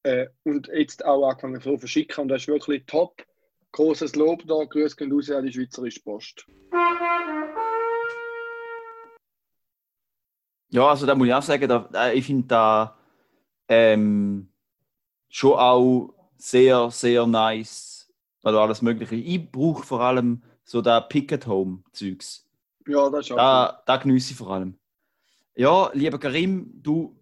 [0.04, 3.24] Äh, und jetzt auch angefangen zu verschicken und das ist wirklich top
[3.72, 6.46] Großes Lob da, Grüße gehen raus an die Schweizerische Post.
[10.68, 12.96] Ja, also da muss ich auch sagen, da, ich finde da
[13.68, 14.48] ähm,
[15.28, 19.16] schon auch sehr, sehr nice, weil alles Mögliche.
[19.16, 22.46] Ich brauche vor allem so da Pick-at-Home-Zeugs.
[22.86, 24.78] Ja, das ist auch Da, da genieße ich vor allem.
[25.54, 27.18] Ja, lieber Karim, du,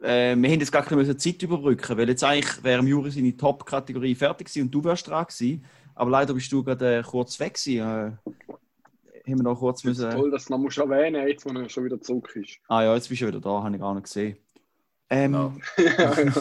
[0.00, 3.36] äh, wir haben jetzt gar keine Zeit überbrücken, weil jetzt eigentlich wäre im Juri seine
[3.36, 5.64] Top-Kategorie fertig gewesen und du wärst dran gewesen.
[5.94, 7.80] Aber leider bist du gerade äh, kurz weg gewesen.
[7.80, 10.10] Äh, haben wir noch kurz müssen...
[10.10, 12.58] Toll, dass du noch erwähnen jetzt, wo er schon wieder zurück ist.
[12.68, 14.36] Ah ja, jetzt bist du wieder da, habe ich gar nicht gesehen.
[15.08, 15.32] Ähm,
[15.76, 16.14] ja, ja.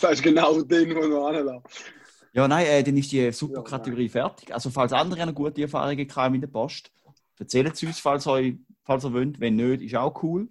[0.00, 1.92] Das ist genau den, wo du anlässt.
[2.32, 4.52] Ja, nein, äh, dann ist die super Kategorie ja, fertig.
[4.52, 6.92] Also, falls andere eine gute Erfahrungen haben in der Post,
[7.38, 9.40] erzählt es uns, falls ihr, falls ihr wollt.
[9.40, 10.48] Wenn nicht, ist auch cool.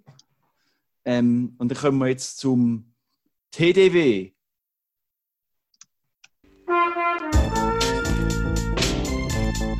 [1.04, 2.92] Ähm, und dann kommen wir jetzt zum
[3.52, 4.32] TDW.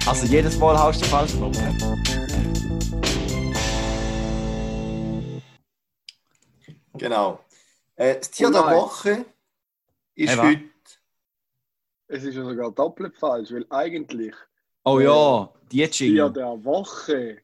[0.06, 1.52] Also jedes Mal haust du falsch drauf.
[6.94, 7.40] Genau.
[7.96, 9.26] Äh, das Tier oh der Woche
[10.14, 10.62] ist hey, heute.
[12.06, 14.32] Es ist ja sogar doppelt falsch, weil eigentlich.
[14.84, 17.38] Oh ja, die Das Tier der Woche.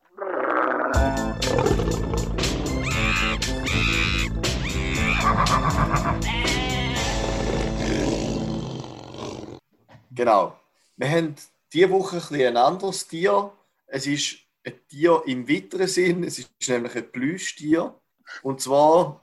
[10.15, 10.57] Genau.
[10.97, 11.35] Wir haben
[11.73, 13.53] diese Woche ein, ein anderes Tier.
[13.87, 16.25] Es ist ein Tier im weiteren Sinn.
[16.25, 17.95] Es ist nämlich ein Plüschtier.
[18.43, 19.21] Und zwar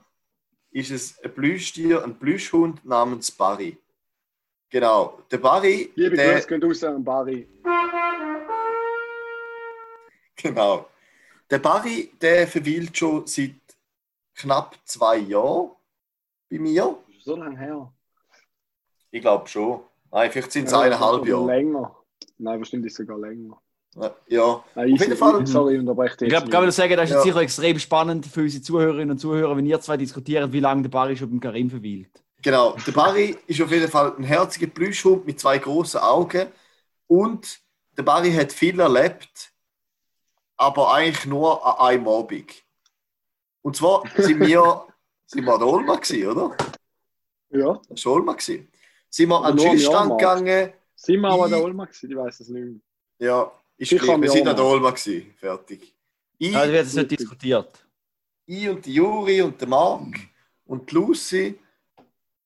[0.70, 3.76] ist es ein Plüschtier, ein Plüschhund namens Barry.
[4.68, 5.22] Genau.
[5.30, 5.90] Der Barry.
[5.94, 7.48] Liebe der, Grüße gehen raus an Barry.
[10.36, 10.88] Genau.
[11.50, 13.56] Der Barry, der verweilt schon seit
[14.34, 15.72] knapp zwei Jahren
[16.48, 16.96] bei mir.
[17.22, 17.92] So lange her.
[19.10, 19.82] Ich glaube schon.
[20.12, 21.46] Nein, vielleicht sind es ja, eineinhalb Jahre.
[21.46, 21.99] Länger.
[22.40, 23.60] Nein, bestimmt ist es sogar länger.
[24.28, 25.46] Ja, Nein, auf jeden Fall.
[25.46, 26.28] Sorry, unterbreche dich.
[26.28, 27.22] Ich glaube, kann man sagen, das ist ja.
[27.22, 30.90] sicher extrem spannend für unsere Zuhörerinnen und Zuhörer, wenn ihr zwei diskutiert, wie lange der
[30.90, 32.22] Barry schon beim Karim verweilt.
[32.42, 36.46] Genau, der Barry ist auf jeden Fall ein herziger Plüschhund mit zwei großen Augen
[37.08, 37.60] und
[37.98, 39.52] der Barry hat viel erlebt,
[40.56, 42.62] aber eigentlich nur an einem Abend.
[43.62, 44.86] Und zwar sind wir,
[45.26, 46.56] sind wir an der Olma gewesen, oder?
[47.50, 47.80] Ja.
[47.88, 48.32] Das war Olma.
[48.32, 48.68] Gewesen.
[49.10, 50.72] Sind wir an den Schießstand gegangen,
[51.02, 52.10] sind wir aber an der Olma gewesen?
[52.10, 52.80] Ich weiß es nicht mehr.
[53.18, 55.34] Ja, ist klar, wir sind an der Olma gewesen.
[55.38, 55.94] Fertig.
[56.38, 57.86] Ich, also wird es nicht diskutiert.
[58.46, 60.18] Ich und die Juri und der Marc
[60.66, 61.58] und die Lucy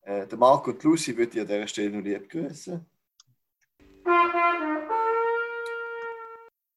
[0.03, 2.85] Äh, der Marco und Lucy würde ich an dieser Stelle noch lieb grüßen.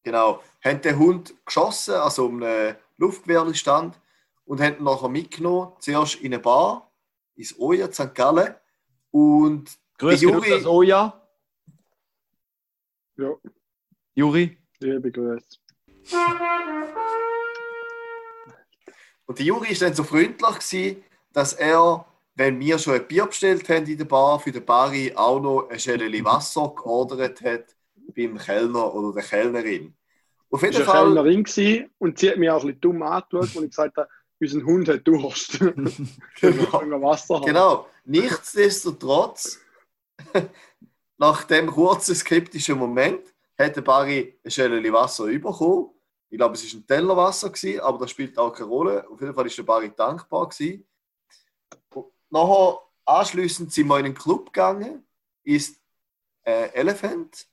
[0.04, 0.42] Genau.
[0.63, 4.00] Haben den Hund geschossen, also um einen Luftgewehrstand,
[4.46, 6.90] und haben ihn nachher mitgenommen, zuerst in eine Bar,
[7.36, 8.16] ins Oja St.
[8.16, 8.56] Gallen.
[9.12, 11.27] Und Grüß der dich, das Oja.
[13.17, 13.36] Ja,
[14.13, 14.58] Juri.
[14.80, 15.58] liebe Grüße.
[19.25, 21.03] Und der Juri war dann so freundlich, gewesen,
[21.34, 25.13] dass er, wenn wir schon ein Bier bestellt haben in der Bar, für den Bari
[25.15, 27.75] auch noch ein Schälchen Wasser geordert hat
[28.15, 29.95] beim Kellner oder der Kellnerin.
[30.51, 32.82] Auf jeden Ich war eine Fall, Kellnerin gewesen und sie hat mich auch ein bisschen
[32.82, 35.60] dumm angeschaut, und ich gesagt habe, unser Hund hat Durst.
[36.39, 37.45] genau, Wasser haben?
[37.45, 39.60] genau, nichtsdestotrotz,
[41.17, 45.89] nach dem kurzen skeptischen Moment, hat der Bari ein Schälchen Wasser bekommen.
[46.30, 49.10] Ich glaube, es war ein Tellerwasser, gewesen, aber das spielt auch keine Rolle.
[49.10, 50.49] Auf jeden Fall war der Bari dankbar.
[50.49, 50.86] Gewesen.
[52.30, 55.08] Nachher, anschliessend sind wir in einen Club gegangen,
[55.43, 55.82] ist
[56.43, 57.47] äh, Elephant.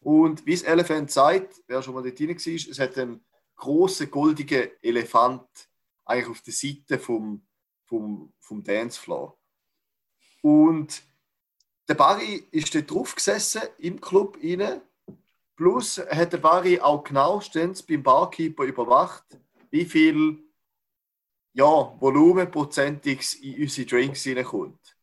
[0.00, 3.24] Und wie es Elephant sagt, wer schon mal dort rein war, es hat einen
[3.56, 5.48] großen goldigen Elefant
[6.04, 7.46] eigentlich auf der Seite vom,
[7.84, 9.38] vom, vom Dancefloor.
[10.42, 11.02] Und
[11.88, 14.80] der Barry ist dort drauf gesessen, im Club rein.
[15.56, 19.24] Plus hat der Barry auch genauestens beim Barkeeper überwacht,
[19.70, 20.42] wie viel
[21.52, 21.64] ja,
[22.00, 24.96] Volumenprozentig in unsere Drinks reinkommt.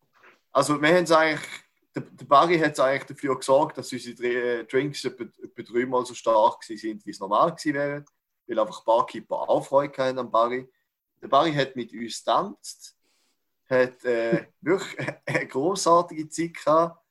[0.51, 1.47] Also wir haben es eigentlich,
[1.95, 6.05] der, der Barry hat es eigentlich dafür gesorgt, dass unsere Dr- Drinks etwa, etwa dreimal
[6.05, 8.05] so stark sind, wie es normal gewesen wäre,
[8.47, 10.69] weil einfach Barkeeper auch Freude hatten am Barry.
[11.21, 12.97] Der Barry hat mit uns getanzt,
[13.71, 17.03] hat äh, wirklich eine großartige Zeit gehabt.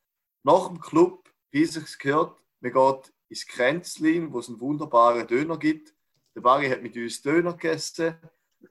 [0.43, 5.27] Nach dem Club, wie es sich gehört, man geht ins Kränzlin, wo es einen wunderbaren
[5.27, 5.95] Döner gibt.
[6.35, 8.17] Der Barry hat mit uns Döner gegessen.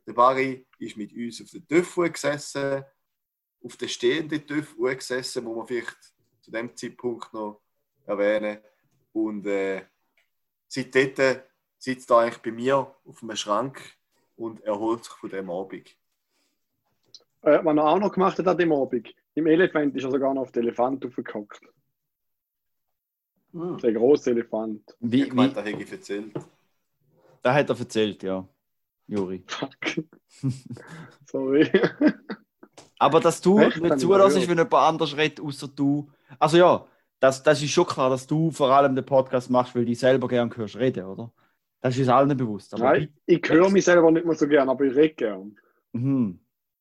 [0.05, 2.83] Der Barry ist mit uns auf der Töpfe gesessen,
[3.63, 5.97] auf der stehenden Töpfe gesessen, wo man vielleicht
[6.41, 7.61] zu dem Zeitpunkt noch
[8.05, 8.59] erwähnen.
[9.11, 9.85] Und äh,
[10.67, 11.41] seitdem
[11.77, 13.81] sitzt er eigentlich bei mir auf einem Schrank
[14.35, 15.98] und erholt sich von dem Abend.
[17.41, 20.33] Äh, was er auch noch gemacht hat an dem Abend, im Elefant ist er sogar
[20.33, 21.61] noch auf den Elefant aufgehockt.
[23.53, 23.77] Hm.
[23.77, 24.81] Der große Elefant.
[24.99, 26.33] Wie, Ich meine, das habe ich erzählt.
[27.41, 28.47] da hat er erzählt, ja.
[29.07, 29.43] Juri.
[29.47, 30.03] Fuck.
[31.25, 31.69] Sorry.
[32.99, 33.81] Aber dass du Echt?
[33.81, 36.11] Nicht ich zulässt, wenn jemand anders redet, außer du.
[36.37, 36.85] Also ja,
[37.19, 40.27] das, das ist schon klar, dass du vor allem den Podcast machst, weil du selber
[40.27, 41.31] gern hörst reden, oder?
[41.81, 42.73] Das ist uns allen bewusst.
[42.73, 45.57] Aber Nein, ich höre mich selber nicht mehr so gern, aber ich rede gern.
[45.93, 46.39] Mhm.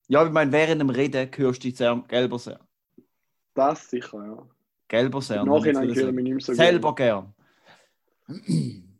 [0.08, 2.60] Ja, ich meine, während dem Reden hörst du dich sehr gelber sehr.
[3.54, 4.46] Das sicher, ja.
[4.88, 5.42] Gelber sehr.
[5.42, 7.34] Im Nachhinein höre ich mich nicht mehr so Selber gern.
[8.26, 8.98] gern.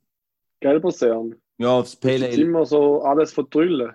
[0.61, 1.37] Gelber Sern.
[1.57, 2.43] Ja, aufs Pale Jetzt Ale.
[2.43, 3.95] immer so alles verdrüllen.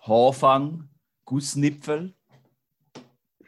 [0.00, 0.88] Haarfang,
[1.24, 2.14] Gussnipfel.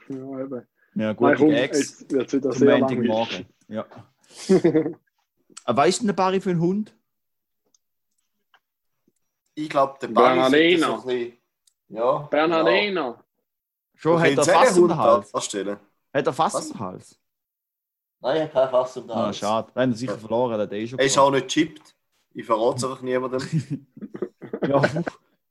[0.09, 0.67] Ja, eben.
[0.97, 2.01] Ja, Nein, gute komm, Eggs.
[2.01, 3.09] jetzt wird es wieder Zum sehr langweilig.
[3.09, 3.47] Montagmorgen.
[3.69, 3.87] Ja.
[5.65, 6.95] Aber weißt du, eine Barry für einen Hund?
[9.55, 11.39] Ich glaube, der Barry so ein bisschen...
[11.89, 13.17] Ja, Bernardino.
[13.95, 15.35] Schon hat er Fass um den Hals.
[15.35, 15.79] Anstellen.
[16.13, 16.67] Hat er Fass Was?
[16.67, 17.21] um den Hals?
[18.21, 19.37] Nein, ich habe kein Fass um den Ah, Hals.
[19.39, 19.71] schade.
[19.75, 21.95] Wenn er sicher verloren hat, der ist schon Er ist auch nicht chippt.
[22.33, 23.41] Ich verrate es einfach niemandem.
[24.67, 24.81] Ja,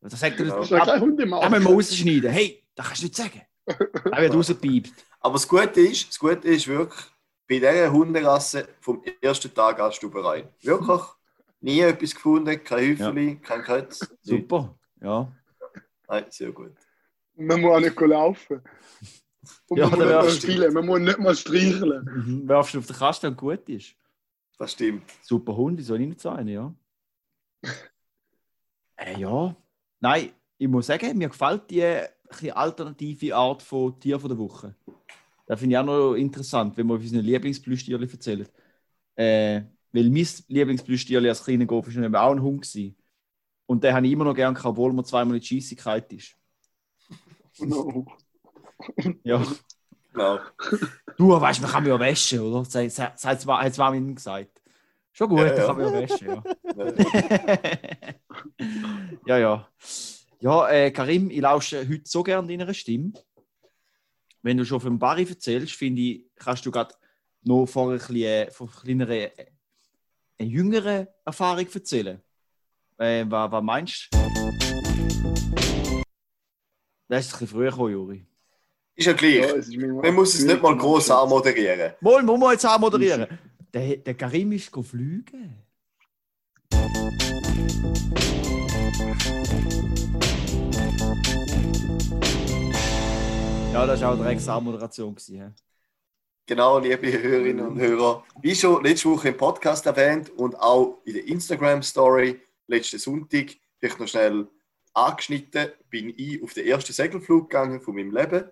[0.02, 0.46] das sagt er.
[0.48, 2.32] Das ist ja kein Da müssen wir rausschneiden.
[2.32, 3.42] Hey, das kannst du nicht sagen.
[3.66, 4.92] Er wird rausgepiept.
[5.20, 7.00] Aber das Gute ist, das Gute ist wirklich,
[7.48, 10.48] bei dieser Hunderasse vom ersten Tag an Stuberei.
[10.62, 11.02] Wirklich
[11.62, 14.00] nie etwas gefunden, kein Häufchen, kein Kötz.
[14.22, 14.74] Super.
[15.02, 15.32] Ja.
[16.08, 16.74] Nein, sehr gut.
[17.36, 18.62] Man muss auch nicht laufen.
[19.68, 20.74] Und Ja, man, muss nicht spielen.
[20.74, 22.06] man muss nicht mal streicheln.
[22.06, 22.48] Mhm.
[22.48, 23.96] Werfst du auf den Kasten und gut ist.
[24.58, 25.04] Das stimmt.
[25.22, 26.74] Super Hund, soll ich nicht sein, ja.
[28.98, 29.56] äh, ja.
[30.00, 32.00] Nein, ich muss sagen, mir gefällt die
[32.34, 34.76] bisschen alternative Art von Tier von der Woche.
[35.46, 38.48] Das finde ich auch noch interessant, wenn wir auf unseren Lieblingsplüschtierchen erzählen.
[39.16, 39.62] Äh,
[39.92, 42.96] weil mein Lieblingsplüschtierchen als kleiner Golf eben auch ein Hund gewesen.
[43.74, 46.36] Und den habe ich immer noch gern, obwohl man zweimal in die Scheissigkeit ist.
[47.58, 48.06] No.
[49.24, 49.44] Ja.
[50.14, 50.40] Genau.
[51.18, 52.62] Du, weißt du, man kann mich ja waschen, oder?
[52.72, 54.62] Das hat zwar mir gesagt.
[55.12, 55.66] Schon gut, Ja, ja, ja.
[55.66, 56.44] kann man ja waschen, ja.
[59.26, 59.68] ja, ja.
[60.40, 63.14] Ja, äh, Karim, ich lausche heute so gerne deiner Stimme.
[64.44, 66.94] Wenn du schon vom Barry erzählst, finde ich, kannst du gerade
[67.42, 69.46] noch von einer, bisschen, äh, von einer kleineren, äh,
[70.38, 72.22] einer jüngeren Erfahrung erzählen.
[72.98, 74.18] Äh, was, was meinst du?
[77.08, 78.26] Das ist ein bisschen früher gekommen, Juri.
[78.96, 79.68] Ist ja gleich.
[79.70, 81.94] Ja, Man muss es nicht mal gross anmoderieren.
[82.02, 83.28] Mal, muss man jetzt anmoderieren.
[83.74, 85.60] Der, der Karim ist go fliegen.
[93.74, 95.16] Ja, das war auch direkt Moderation.
[95.16, 95.56] Gewesen,
[96.46, 98.24] Genau, liebe Hörerinnen und Hörer.
[98.42, 104.00] Wie schon letzte Woche im Podcast erwähnt und auch in der Instagram-Story letzten Sonntag, vielleicht
[104.00, 104.48] noch schnell
[104.94, 108.50] angeschnitten, bin ich auf den ersten Segelflug gegangen von meinem Leben.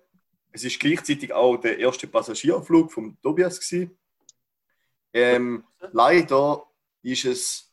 [0.50, 3.60] Es ist gleichzeitig auch der erste Passagierflug von Tobias.
[5.14, 6.66] Ähm, leider
[7.02, 7.72] ist es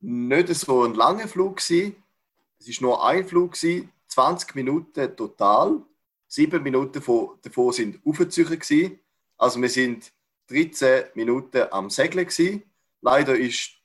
[0.00, 1.60] nicht so ein langer Flug.
[1.60, 5.82] Es ist nur ein Flug, gewesen, 20 Minuten total.
[6.26, 7.02] Sieben Minuten
[7.42, 9.00] davon sind aufgezogen.
[9.38, 10.12] Also wir sind
[10.48, 12.62] 13 Minuten am Segeln.
[13.00, 13.77] Leider ist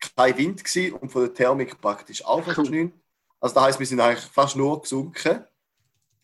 [0.00, 2.96] kein Wind gewesen und von der Thermik praktisch auch fast nichts.
[3.40, 5.44] Also das heißt, wir sind eigentlich fast nur gesunken.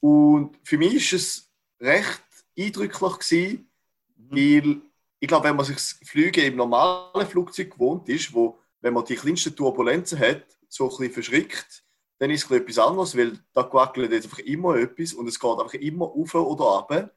[0.00, 2.22] Und für mich war es recht
[2.58, 3.70] eindrücklich gewesen,
[4.16, 4.30] mhm.
[4.30, 4.82] weil
[5.18, 9.04] ich glaube, wenn man sich das Fliegen im normalen Flugzeug gewohnt ist, wo, wenn man
[9.04, 11.82] die kleinsten Turbulenzen hat, so ein bisschen verschrickt,
[12.18, 15.58] dann ist es etwas anderes, weil da gewackelt jetzt einfach immer etwas und es geht
[15.58, 17.10] einfach immer auf oder ab.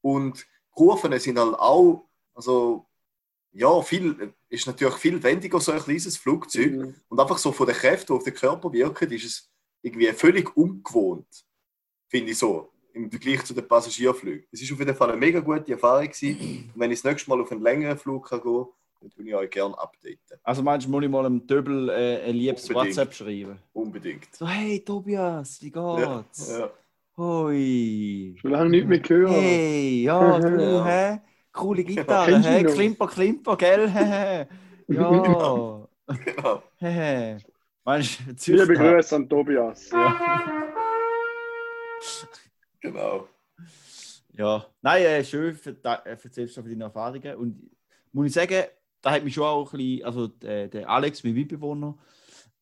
[0.00, 2.86] Und Kurven sind halt auch, also
[3.52, 6.72] ja, viel, ist natürlich viel wendiger so ein kleines Flugzeug.
[6.72, 6.94] Mhm.
[7.08, 9.50] Und einfach so von den Kräften, die auf den Körper wirken, ist es
[9.82, 11.44] irgendwie völlig ungewohnt,
[12.08, 14.46] finde ich so, im Vergleich zu den Passagierflügen.
[14.50, 16.06] Es war auf jeden Fall eine mega gute Erfahrung.
[16.06, 16.70] Gewesen.
[16.74, 18.64] Und wenn ich das nächste Mal auf einen längeren Flug kann gehen
[19.00, 20.38] kann, dann ich euch gerne updaten.
[20.42, 22.96] Also meinst du, muss ich mal einem Döbel äh, ein liebes Unbedingt.
[22.96, 23.58] WhatsApp schreiben?
[23.72, 24.34] Unbedingt.
[24.34, 26.48] So, hey Tobias, wie geht's?
[26.48, 26.70] Ja, ja.
[27.16, 28.34] Hoi.
[28.40, 29.30] Schon lange nicht mehr gehört.
[29.32, 31.20] Hey, ja, du, hä?
[31.54, 32.64] Coole Gitarre, hä?
[32.64, 33.88] Klimper, Klimper, gell?
[33.88, 34.46] ja.
[34.88, 35.88] Genau.
[36.78, 37.38] Hä?
[37.84, 39.90] Meinst Liebe Grüße an Tobias.
[39.90, 40.18] Ja.
[42.80, 43.28] genau.
[44.32, 45.56] Ja, nein, äh, schön,
[46.04, 47.36] erzählst du von deinen Erfahrungen.
[47.36, 47.70] Und
[48.12, 48.64] muss ich sagen,
[49.00, 51.96] da hat mich schon auch ein bisschen, also der, der Alex, mein Mitbewohner,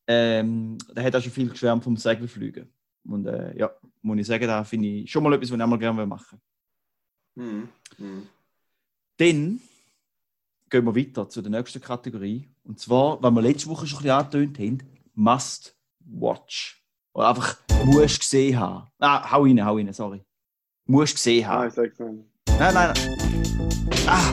[0.06, 2.70] ähm, der hat auch schon viel geschwärmt vom Segelflügen.
[3.04, 3.70] Und äh, ja,
[4.02, 6.40] muss ich sagen, da finde ich schon mal etwas, was ich einmal gerne machen
[7.34, 7.68] mhm.
[7.96, 8.28] mhm.
[9.22, 9.60] Dann
[10.68, 12.48] gehen wir weiter zu der nächsten Kategorie.
[12.64, 14.78] Und zwar, weil wir letzte Woche schon ein bisschen angetönt haben,
[15.14, 16.84] Must Watch.
[17.12, 18.88] Oder einfach musst gesehen haben.
[18.98, 20.24] Ah, hau rein, hau rein, sorry.
[20.86, 21.62] Musst gesehen haben.
[21.62, 22.24] Ah, ich sag's nicht.
[22.58, 23.16] Nein, nein, nein.
[24.08, 24.32] Ah!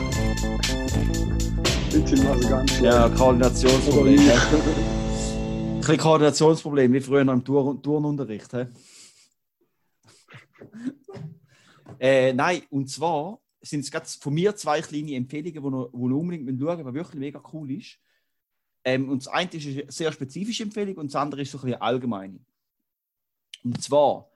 [1.92, 4.18] Bitte mal so ganz Ja, Koordinationsproblem.
[4.18, 8.52] Ein bisschen Koordinationsproblem, wie früher im Turn Turnunterricht.
[12.00, 16.60] äh, nein, und zwar sind es von mir zwei kleine Empfehlungen, die ihr, wo unbedingt
[16.60, 17.98] schauen müsst, was wirklich mega cool ist.
[18.84, 21.64] Ähm, und das eine ist eine sehr spezifische Empfehlung und das andere ist so ein
[21.64, 22.40] bisschen allgemeine.
[23.62, 24.30] Und zwar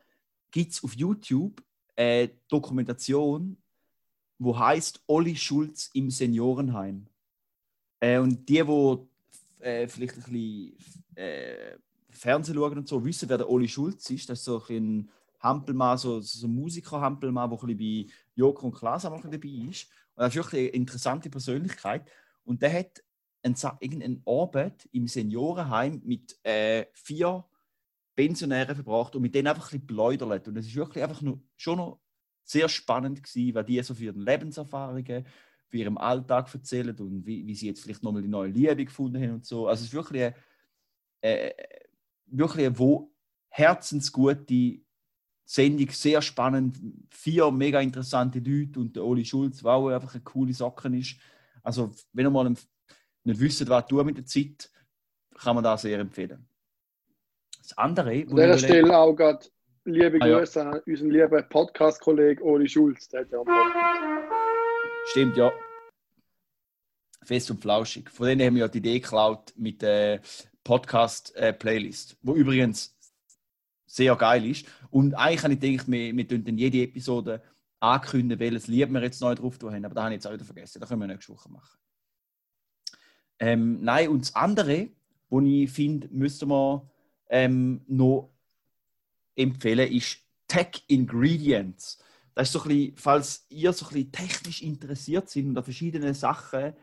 [0.51, 1.63] gibt es auf YouTube
[1.97, 3.57] eine Dokumentation,
[4.39, 7.07] wo heißt Olli Schulz im Seniorenheim.
[8.01, 10.77] Äh, und die, die äh, vielleicht ein bisschen
[11.15, 11.79] äh,
[12.11, 14.29] Fernsehen schauen und so, wissen, wer der Oli Schulz ist.
[14.29, 15.09] Das ist so ein
[15.44, 19.88] Hampelmann, so, so ein Musiker-Hampelmann, der bei Joko und Klaas auch dabei ist.
[20.14, 22.11] Und das ist wirklich eine interessante Persönlichkeit.
[22.44, 23.04] Und der hat
[23.42, 27.44] einen, irgendeinen Abend im Seniorenheim mit äh, vier
[28.16, 30.48] Pensionären verbracht und mit denen einfach ein bisschen beläudert.
[30.48, 32.00] Und es ist wirklich einfach nur, schon noch
[32.42, 35.26] sehr spannend gewesen, weil die so für ihre Lebenserfahrungen
[35.68, 39.22] von ihrem Alltag erzählen und wie, wie sie jetzt vielleicht nochmal die neue Liebe gefunden
[39.22, 39.66] haben und so.
[39.66, 40.35] Also es ist wirklich eine,
[41.22, 41.52] äh,
[42.26, 43.11] wirklich eine wo
[43.48, 44.84] herzensgute
[45.44, 46.76] Sendung, sehr spannend,
[47.11, 51.16] vier mega interessante Leute und der Oli Schulz, der auch einfach eine coole Sache ist.
[51.62, 54.70] Also wenn ihr mal nicht wisst, was tun mit der Zeit,
[55.37, 56.46] kann man das sehr empfehlen.
[57.59, 58.11] Das andere...
[58.11, 59.46] An dieser Stelle auch gerade
[59.85, 60.70] liebe ah, Grüße ja.
[60.70, 63.42] an unseren lieben Podcast-Kollegen Oli Schulz, der hat ja
[65.11, 65.52] Stimmt, ja.
[67.22, 68.11] Fest und flauschig.
[68.11, 70.20] Von denen haben wir ja die Idee geklaut mit der
[70.62, 72.93] Podcast-Playlist, äh, wo übrigens
[73.94, 74.66] sehr geil ist.
[74.90, 77.42] Und eigentlich habe ich gedacht, wir, wir dann jede Episode
[77.80, 79.85] ankündigen, welches Lied wir jetzt neu drauf haben.
[79.85, 80.80] Aber da habe ich jetzt auch wieder vergessen.
[80.80, 81.78] Das können wir nächste Woche machen.
[83.38, 84.88] Ähm, nein, und das andere,
[85.28, 86.83] was ich finde, müsste man
[87.28, 88.30] ähm, noch
[89.36, 90.18] empfehlen, ist
[90.49, 91.99] Tech Ingredients.
[92.34, 95.64] Das ist so ein bisschen, falls ihr so ein bisschen technisch interessiert seid und an
[95.64, 96.74] verschiedenen Sachen,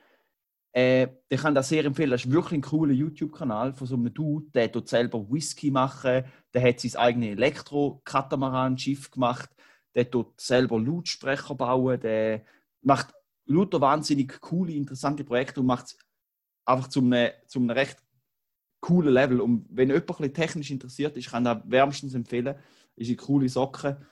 [0.74, 2.11] äh, ich kann das sehr empfehlen.
[2.11, 6.24] Das ist wirklich ein cooler YouTube-Kanal von so einem Dude, der tut selber Whisky machen,
[6.53, 9.49] der hat sein eigenes Elektro-Katamaran-Schiff gemacht,
[9.95, 12.43] der tut selber Lautsprecher bauen, der
[12.82, 13.13] macht
[13.45, 15.97] lauter wahnsinnig coole, interessante Projekte und macht es
[16.65, 17.97] einfach zu einem, zu einem recht
[18.80, 19.41] coolen Level.
[19.41, 22.55] Und wenn jemand ein bisschen technisch interessiert ist, kann ich das wärmstens empfehlen.
[22.95, 24.05] Ist eine coole Socke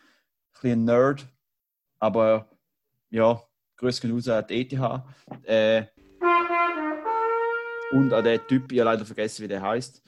[0.62, 1.28] bisschen ein Nerd,
[2.00, 2.50] aber
[3.10, 3.42] ja,
[3.78, 5.04] grüß genug an die ETH.
[5.44, 5.86] Äh,
[7.92, 10.02] und an den Typ, ich habe leider vergessen, wie der heißt.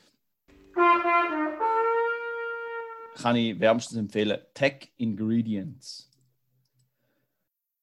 [3.22, 4.40] kann ich wärmstens empfehlen.
[4.54, 6.10] Tech Ingredients.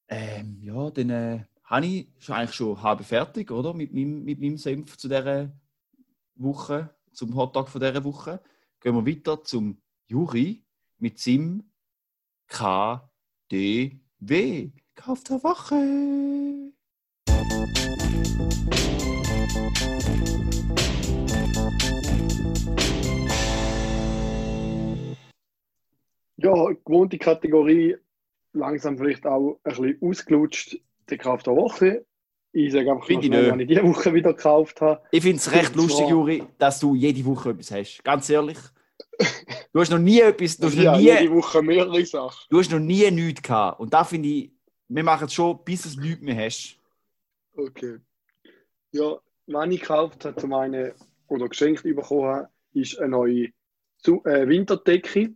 [0.09, 3.74] Ähm, ja, dann äh, habe ich eigentlich schon halb fertig, oder?
[3.74, 5.53] Mit meinem, mit meinem Senf zu dieser
[6.34, 8.40] Woche, zum Hotdog von dieser Woche.
[8.80, 10.64] Gehen wir weiter zum Juri
[10.99, 11.70] mit seinem
[12.49, 13.11] KDW.
[14.94, 16.72] Kauf der Woche.
[26.36, 27.96] Ja, gewohnte Kategorie,
[28.53, 30.78] langsam vielleicht auch ein bisschen ausgelutscht,
[31.11, 32.07] der Kauf der Woche.
[32.53, 35.03] Ich sage einfach ich schnell, wann ich diese Woche wieder gekauft habe.
[35.11, 38.05] Ich finde es recht zwar- lustig, Juri, dass du jede Woche etwas hast.
[38.05, 38.59] Ganz ehrlich.
[39.70, 42.46] Du hast noch nie etwas, du hast ja, noch jede nie, Woche mehrere Sachen.
[42.49, 43.78] du hast noch nie nichts gehabt.
[43.78, 44.51] Und da finde ich,
[44.88, 46.78] wir machen es schon, bis es nichts mehr hast.
[47.55, 47.99] Okay.
[48.92, 49.18] Ja,
[49.49, 50.92] was ich gekauft habe, zum einen
[51.28, 55.34] oder geschenkt bekommen habe, ist eine neue äh, Winterdecke.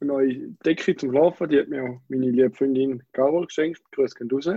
[0.00, 1.48] Eine neue Decke zum Schlafen.
[1.48, 3.82] Die hat mir meine liebe Freundin Carol geschenkt.
[3.92, 4.48] Grüß gehen raus.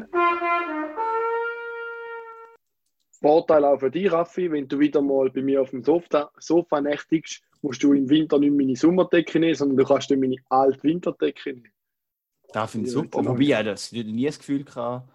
[3.20, 6.80] Vorteil auch für dich, Raffi, wenn du wieder mal bei mir auf dem Sofa, Sofa
[6.80, 10.84] nächtigst, musst du im Winter nicht meine Sommerdecke nehmen, sondern du kannst dann meine alte
[10.84, 11.72] Winterdecke nehmen.
[12.54, 13.26] Da finde ich super.
[13.26, 15.10] Wobei, ja, das ich nie das Gefühl gehabt.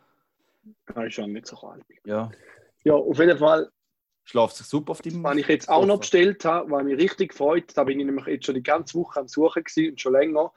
[0.86, 1.84] Das ist ja nicht so kalt.
[2.04, 2.30] Ja,
[2.84, 3.70] Ja, auf jeden Fall
[4.24, 5.22] schlaft sich super auf deinem.
[5.24, 8.26] Was ich jetzt auch noch bestellt habe, was mich richtig gefreut, da bin ich nämlich
[8.26, 10.52] jetzt schon die ganze Woche am Suchen gewesen und schon länger.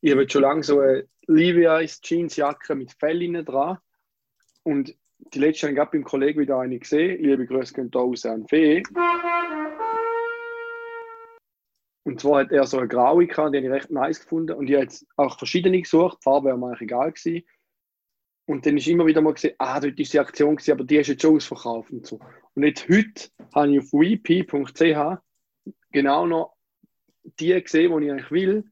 [0.00, 3.78] Ich habe jetzt schon lange so eine Levi's Jeansjacke mit Fell innen dran.
[4.62, 7.22] Und die letzte habe ich gerade beim Kollegen wieder eine gesehen.
[7.22, 8.82] Liebe Grüße gehen da raus an Fee.
[12.04, 14.56] Und zwar hat er so eine graue gehabt, die habe ich recht nice gefunden.
[14.56, 16.18] Und ich habe jetzt auch verschiedene gesucht.
[16.20, 17.46] Die Farbe wäre mir eigentlich egal gewesen.
[18.46, 20.96] Und dann ist immer wieder mal gesehen, ah, dort ist die Aktion gewesen, aber die
[20.96, 22.18] ist jetzt schon ausverkauft und so.
[22.54, 25.22] Und jetzt heute habe ich auf weep.ch
[25.92, 26.56] genau noch
[27.38, 28.64] die gesehen, die ich eigentlich will,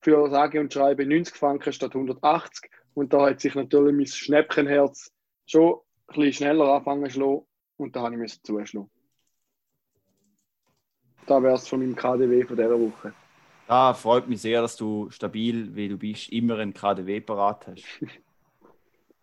[0.00, 2.70] für sage und schreibe 90 Franken statt 180.
[2.94, 5.10] Und da hat sich natürlich mein Schnäppchenherz
[5.46, 5.74] schon
[6.06, 7.46] ein bisschen schneller anfangen zu.
[7.76, 8.90] Und da habe ich müssen zuschlagen.
[11.26, 13.14] Da wäre es von meinem KDW von dieser Woche.
[13.66, 17.84] Da freut mich sehr, dass du stabil, wie du bist, immer einen KDW parat hast.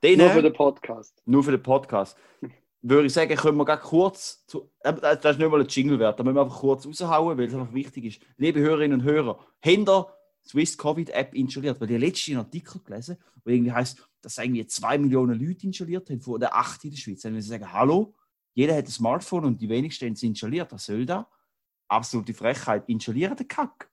[0.03, 1.21] Den, Nur für den Podcast.
[1.27, 2.17] nur für den Podcast.
[2.83, 6.19] Würde ich sagen, können wir gerade kurz, zu, das ist nicht mal ein Jingle wert,
[6.19, 8.21] da müssen wir einfach kurz raushauen, weil es einfach wichtig ist.
[8.37, 9.85] Liebe Hörerinnen und Hörer, die
[10.43, 11.79] Swiss Covid App installiert?
[11.79, 16.09] Weil ich letztens einen Artikel gelesen, wo irgendwie heißt, dass irgendwie zwei Millionen Leute installiert
[16.09, 17.21] haben, von der acht in der Schweiz.
[17.21, 18.15] Dann müssen sie sagen, hallo,
[18.53, 20.71] jeder hat ein Smartphone und die wenigsten haben es installiert.
[20.71, 21.29] Was soll da?
[21.87, 22.83] Absolute Frechheit.
[22.87, 23.91] Installieren den Kack.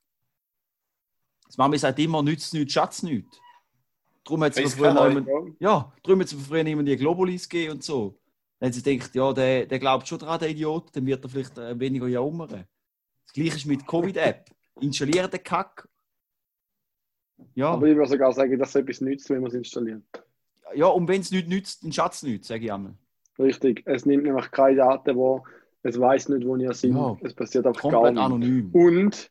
[1.47, 3.39] Das Mami sagt immer, nützt nichts, Schatz nichts.
[4.25, 5.27] Darum hat es früher immer-
[5.61, 8.19] ja, darum hat es früher immer die Globulis gegeben und so.
[8.61, 11.57] Haben sie gedacht, ja, der, der glaubt schon dran, der Idiot, dann wird er vielleicht
[11.59, 12.65] äh, weniger jammern.
[13.25, 14.51] Das gleiche ist mit Covid-App.
[14.81, 15.89] Installieren den Kack.
[17.55, 20.03] Ja, Aber ich würde sogar sagen, dass es etwas nützt, wenn man es installiert.
[20.75, 22.95] ja und wenn es nichts nützt, dann Schatz nichts, sage ich einmal.
[23.39, 23.83] Richtig.
[23.87, 25.45] Es nimmt nämlich keine Daten, wo
[25.83, 26.91] es weiß nicht, wo ihr seid.
[26.91, 27.17] Ja.
[27.23, 28.21] Es passiert einfach gar nichts.
[28.21, 28.71] anonym.
[28.73, 29.31] Und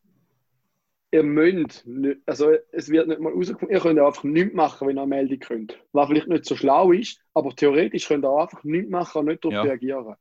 [1.11, 4.97] ihr müsst nicht, also es wird nicht mal rausgefunden, ihr könnt einfach nichts machen, wenn
[4.97, 5.79] ihr eine Meldung könnt.
[5.93, 9.25] Was vielleicht nicht so schlau ist, aber theoretisch könnt ihr auch einfach nichts machen und
[9.25, 9.61] nicht darauf Ja.
[9.63, 10.15] reagieren.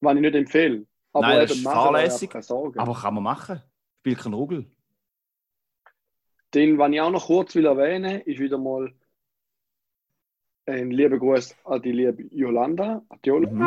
[0.00, 0.86] Was ich nicht empfehle.
[1.12, 2.30] Aber Nein, das ist machen, fahrlässig.
[2.76, 3.62] Aber kann man machen.
[4.00, 4.66] Spielt kein Rugel.
[6.54, 8.92] Den, was ich auch noch kurz will erwähnen, ist wieder mal
[10.66, 13.02] ein lieber Gruß an die liebe Yolanda.
[13.08, 13.50] An die Yola.
[13.50, 13.66] Mhm.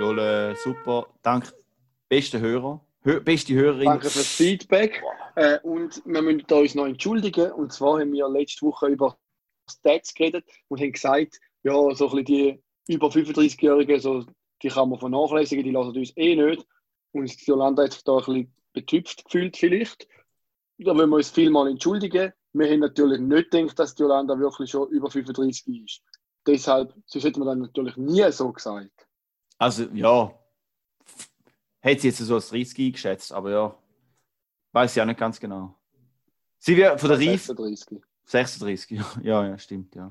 [0.00, 1.06] Jole, super.
[1.22, 1.48] Danke.
[2.08, 2.80] Beste Hörer.
[3.04, 3.84] Hö beste Hörerin.
[3.86, 5.02] Danke fürs Feedback.
[5.34, 7.52] Äh, und wir müssen uns noch entschuldigen.
[7.52, 9.16] Und zwar haben wir letzte Woche über
[9.70, 14.26] Stats geredet und haben gesagt, ja, so ein bisschen die über 35-Jährigen, so,
[14.62, 16.66] die kann man vernachlässigen, die lassen uns eh nicht.
[17.12, 20.08] Und Jolanda hat sich da ein bisschen betüpft gefühlt vielleicht.
[20.78, 22.32] Da wollen wir uns vielmal entschuldigen.
[22.52, 26.02] Wir haben natürlich nicht gedacht, dass Jolanda wirklich schon über 35 ist.
[26.46, 29.06] Deshalb, sonst hätten wir dann natürlich nie so gesagt.
[29.58, 30.34] Also, ja.
[31.80, 33.81] Hätte sie jetzt so als 30 eingeschätzt, aber ja.
[34.72, 35.78] Weiß ich auch nicht ganz genau.
[36.58, 38.00] Sie wird von der Reif 36.
[38.24, 40.10] 36, ja, ja, stimmt, ja.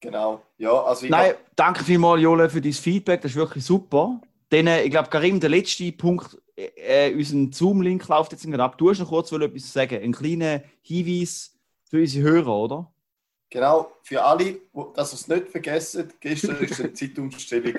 [0.00, 0.42] Genau.
[0.58, 4.20] Ja, also Nein, danke vielmals, Jole, für dein Feedback, das ist wirklich super.
[4.48, 8.62] Dann, äh, ich glaube, Karim, der letzte Punkt, äh, äh, unser Zoom-Link läuft jetzt gerade
[8.62, 8.76] ab.
[8.76, 12.92] Du hast noch kurz etwas sagen, einen kleinen Hinweis für unsere Hörer, oder?
[13.48, 14.58] Genau, für alle,
[14.94, 17.76] dass ihr es nicht vergessen, gestern war eine Zeitumstellung.